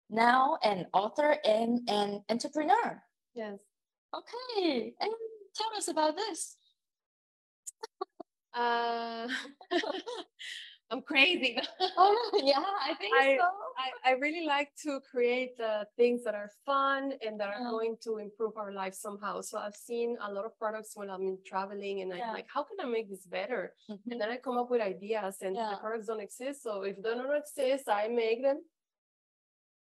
[0.09, 3.01] now an author and an entrepreneur.
[3.33, 3.57] Yes.
[4.13, 5.11] Okay, and
[5.55, 6.57] tell us about this.
[8.58, 9.28] Uh,
[10.90, 11.58] I'm crazy.
[12.00, 13.48] Oh, yeah, I think I- so.
[13.84, 17.70] I, I really like to create uh, things that are fun and that are Yeah.
[17.70, 19.40] going to improve our life somehow.
[19.42, 22.32] So I've seen a lot of products when I'm traveling and I'm Yeah.
[22.32, 23.74] like, how can I make this better?
[23.90, 24.00] Mhm.
[24.10, 25.70] And then I come up with ideas and Yeah.
[25.72, 26.62] the products don't exist.
[26.62, 28.58] So if they don't exist, I make them.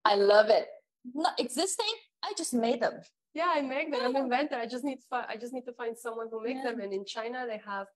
[0.04, 0.66] I love it.
[1.14, 1.94] Not existing,
[2.24, 2.96] I just made them.
[3.34, 4.00] Yeah, I make them.
[4.02, 4.24] I'm Yeah.
[4.24, 4.56] inventor.
[4.56, 6.80] I just need to find, I just need to find someone who makes them.
[6.80, 7.86] And in China, they have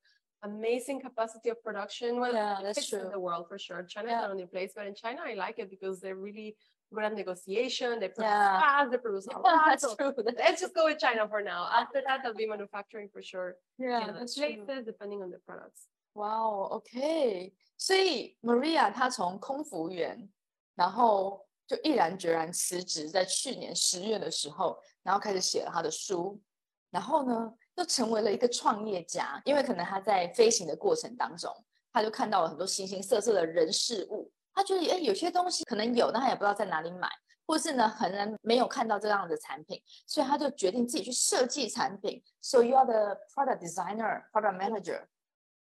[0.44, 2.20] amazing capacity of production.
[2.20, 3.10] Well, Yeah, it that's fits in true.
[3.12, 3.84] the world for sure.
[3.84, 4.22] China is Yeah.
[4.22, 6.56] not only place, but in China, I like it because they're really
[6.94, 8.00] good at negotiation.
[8.00, 8.60] They produce Yeah.
[8.62, 8.92] fast.
[8.92, 9.66] They produce a lot.
[9.66, 10.14] that's So true.
[10.16, 11.68] That's let's just go with China for now.
[11.72, 13.58] After that, I'll be manufacturing for sure.
[13.78, 14.46] yeah, in other that's true.
[14.66, 15.88] places, depending on the products.
[16.14, 20.30] Wow, OK，所以 Maria 她从空服员，
[20.76, 26.42] 然后就毅然决然辞职，在去年十月的时候，然后开始写了她的书，
[26.90, 31.51] 然后呢， 就成为了一个创业家，因为可能他在飞行的过程当中，
[31.93, 37.09] 他就看到了很多形形色色的人事物，他觉得哎，有些东西可能有，但他也不知道在哪里买，
[37.47, 42.23] 或是呢，可能没有看到这样的产品，所以他就决定自己去设计产品。
[42.43, 45.07] So you are the product designer, product manager.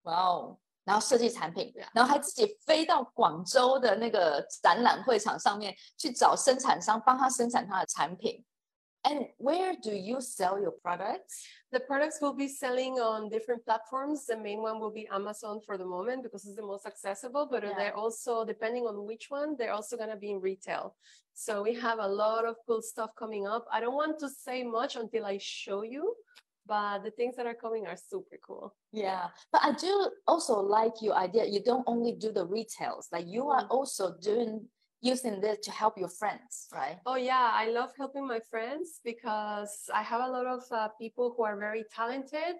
[0.03, 8.45] 哇哦，然后设计产品，然后还自己飞到广州的那个展览会场上面去找生产商，帮他生产他的产品。
[9.07, 11.47] And where do you sell your products?
[11.73, 14.25] The products will be selling on different platforms.
[14.25, 17.63] The main one will be Amazon for the moment because it's the most accessible, but
[17.63, 17.75] Yeah.
[17.77, 20.97] they're also, depending on which one, they're also going to be in retail.
[21.35, 23.67] So we have a lot of cool stuff coming up.
[23.71, 26.15] I don't want to say much until I show you,
[26.65, 28.75] but the things that are coming are super cool.
[28.91, 31.45] Yeah, but I do also like your idea.
[31.45, 33.71] You don't only do the retails, like you are Mm.
[33.71, 34.71] also doing
[35.05, 36.99] using this to help your friends, right?
[37.07, 41.35] Oh yeah, I love helping my friends because I have a lot of uh, people
[41.37, 42.57] who are very talented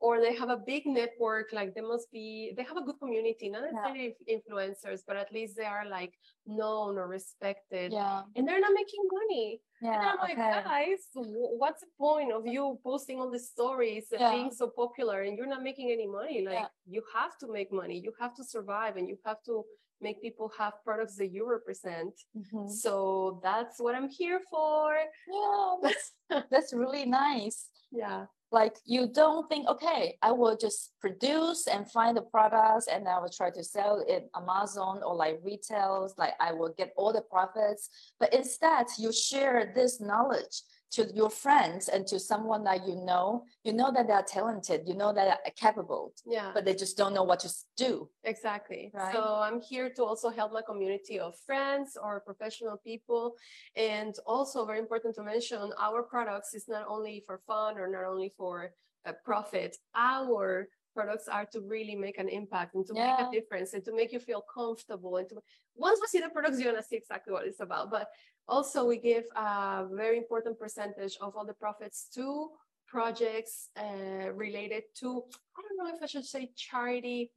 [0.00, 3.50] or they have a big network like they must be they have a good community
[3.50, 6.12] not necessarily influencers but at least they are like
[6.46, 10.62] known or respected Yeah, and they're not making money yeah and i'm like okay.
[10.64, 14.30] guys what's the point of you posting all these stories and Yeah.
[14.30, 16.68] being so popular and you're not making any money like Yeah.
[16.94, 19.64] you have to make money you have to survive and you have to
[20.00, 22.68] make people have products that you represent Mhm.
[22.70, 24.96] so that's what I'm here for.
[25.36, 26.12] Yeah, that's
[26.52, 27.68] that's really nice.
[27.90, 28.26] Yeah.
[28.60, 33.16] like you don't think okay i will just produce and find the products and i
[33.20, 37.24] will try to sell it amazon or like retails like i will get all the
[37.34, 37.82] profits
[38.20, 40.56] but instead you share this knowledge
[40.90, 44.94] to your friends and to someone that you know you know that they're talented you
[44.94, 46.50] know that they're capable Yeah.
[46.54, 48.90] but they just don't know what to do Exactly.
[48.94, 49.14] Right.
[49.14, 53.34] So I'm here to also help my community of friends or professional people.
[53.74, 58.04] And also very important to mention, our products is not only for fun or not
[58.04, 58.72] only for
[59.06, 59.76] a profit.
[59.94, 63.94] Our products are to really make an impact and to make a difference and to
[63.94, 65.16] make you feel comfortable.
[65.16, 65.36] And to
[65.74, 67.90] once we see the products, you're gonna see exactly what it's about.
[67.90, 68.08] But
[68.48, 72.48] also we give a very important percentage of all the profits to
[72.86, 75.22] projects uh, related to
[75.56, 77.30] I don't know if I should say charity,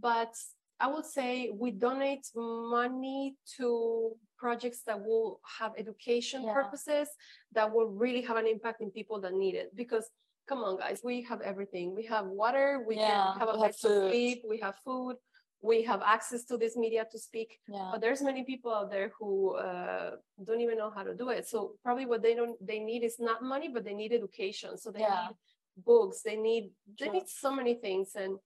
[0.00, 0.34] but
[0.78, 6.54] I would say we donate money to projects that will have education Yeah.
[6.54, 7.08] purposes
[7.52, 9.76] that will really have an impact in people that need it.
[9.76, 10.08] Because
[10.48, 11.94] come on, guys, we have everything.
[11.94, 15.16] We have water, we Yeah, can have a place to sleep, we have food,
[15.62, 17.88] we have access to this media to speak Yeah.
[17.92, 21.46] but there's many people out there who uh, don't even know how to do it.
[21.46, 24.78] So probably what they don't they need is not money but they need education.
[24.78, 25.28] So they Yeah.
[25.28, 25.36] need
[25.84, 26.22] books.
[26.22, 28.14] They need they need so many things.
[28.16, 28.38] And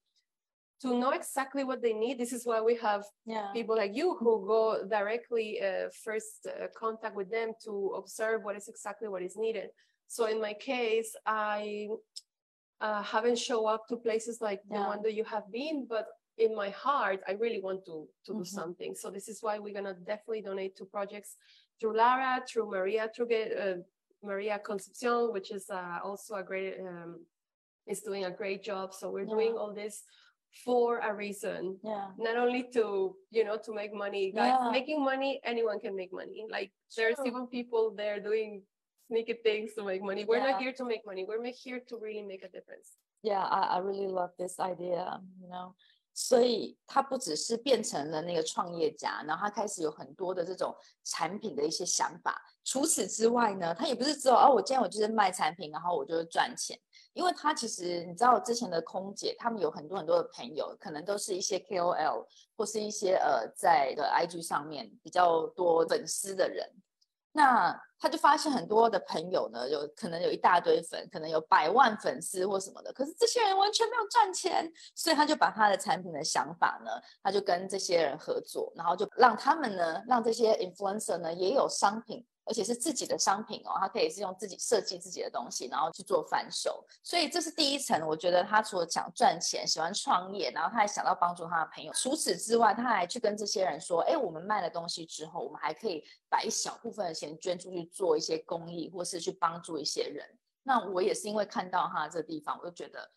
[0.82, 3.50] to know exactly what they need this is why we have Yeah.
[3.52, 4.62] people like you who go
[4.98, 9.70] directly uh, first uh, contact with them to observe what is exactly what is needed.
[10.08, 11.88] So in my case i
[12.80, 16.06] uh, haven't show up to places like the one that you have been but
[16.38, 18.46] in my heart i really want to to do Mhm.
[18.46, 21.36] something so this is why we're going to definitely donate to projects
[21.80, 23.76] through lara through maria through uh,
[24.22, 27.24] maria concepcion which is uh, also a great um,
[27.86, 30.02] is doing a great job so we're doing all this
[30.64, 32.10] for a reason Yeah.
[32.18, 34.70] not only to you know to make money guys Yeah.
[34.70, 37.26] making money anyone can make money like there's True.
[37.26, 38.62] even people there doing
[39.08, 40.52] sneaky things to make money we're Yeah.
[40.52, 42.98] not here to make money we're here to really make a difference
[43.32, 45.04] Yeah, I I really love this idea.
[45.40, 45.66] You know，
[46.14, 52.40] 所以他不只是变成了那个创业家，然后他开始有很多的这种产品的一些想法。
[52.64, 56.78] 除此之外呢，他也不是只有哦，我今天我就是卖产品，然后我就是赚钱。
[57.12, 66.68] 因为他其实你知道，之前的空姐他们有很多很多的朋友，可能都是一些 KOL 或是一些呃在的 IG 上面比较多粉丝的人。
[67.32, 76.90] 那他就发现很多的朋友呢，有可能有一大堆粉，可能有百万粉丝或什么的，可是这些人完全没有赚钱，所以他就把他的产品的想法呢，
[77.22, 82.22] 他就跟这些人合作，然后就让他们呢，让这些 influencer 呢也有商品。
[82.44, 86.84] 而且是自己的商品哦，他可以是用自己设计自己的东西，然后去做贩售。
[87.02, 91.92] 所以这是第一层，我觉得他除了想赚钱、喜欢创业，然后他还想到帮助他的朋友。
[91.94, 100.26] 除此之外，他还去跟这些人说：“哎，我们卖了东西之后，我们还可以把一小部分的钱捐出去做一些公益，或是去帮助一些人。”
[100.66, 103.10] 那我也是因为看到他这个地方，我就觉得，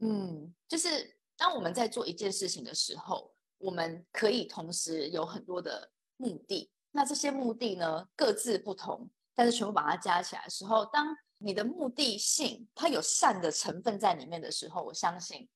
[0.00, 6.70] 嗯，就是当我们在做一件事情的时候，我们可以同时有很多的目的。
[6.91, 15.49] 那这些目的呢，各自不同，但是全部把它加起来的时候，当你的目的性它有善的成分在里面的时候，我相信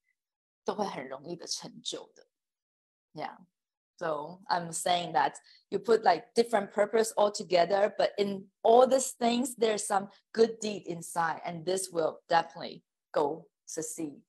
[0.66, 2.28] 都会很容易的成就的。
[3.14, 3.38] Yeah.
[3.98, 5.34] So I'm saying that
[5.70, 10.60] you put like different purpose all together, but in all these things, there's some good
[10.62, 14.22] deed inside, and this will definitely go succeed.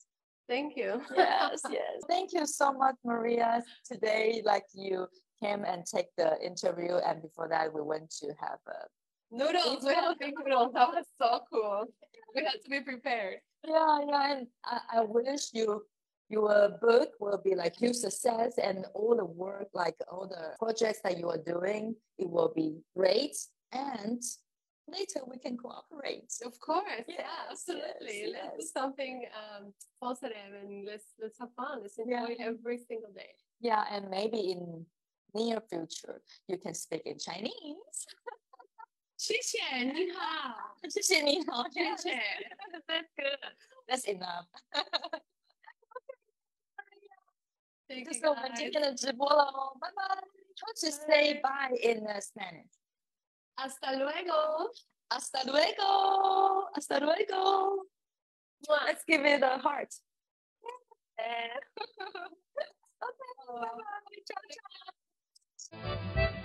[0.49, 2.03] thank you Yes, yes.
[2.09, 3.63] Thank you so much, Maria.
[3.85, 5.07] Today, like you
[5.42, 8.88] came and take the interview, and before that, we went to have a
[9.32, 9.84] noodles.
[9.84, 10.74] we had big noodles.
[10.74, 11.86] That was so cool.
[12.36, 13.38] We had to be prepared.
[13.68, 14.32] Yeah, yeah.
[14.38, 15.84] And I, I wish you
[16.30, 21.00] your book will be like huge success, and all the work, like all the projects
[21.04, 23.38] that you are doing, it will be great.
[23.72, 24.22] And
[24.88, 26.32] later we can cooperate.
[26.46, 26.84] of course.
[27.08, 28.22] Yes, yeah absolutely.
[28.26, 31.80] yes, let's do something um positive and let's let's have fun.
[31.82, 32.22] Let's Yeah.
[32.22, 33.34] enjoy every single day.
[33.60, 34.86] Yeah, and maybe in
[35.35, 38.07] near future you can speak in Chinese.
[39.17, 42.17] 谢谢你好谢谢你好，谢谢
[42.87, 43.39] That's good.
[43.87, 44.47] That's enough.
[47.87, 48.73] 这 Thank 是 you 我们今 guys.
[48.73, 50.05] 天的直播喽，拜拜。
[50.05, 52.71] How to say bye in uh, Spanish?
[53.57, 54.71] hasta luego
[55.11, 56.71] Hasta luego.
[56.75, 57.87] Hasta luego.
[58.69, 58.85] Mwah.
[58.87, 59.93] Let's give it a heart.
[61.19, 61.51] okay.
[63.01, 64.23] Bye bye.
[64.25, 64.94] Ciao, ciao.
[65.74, 66.45] あ!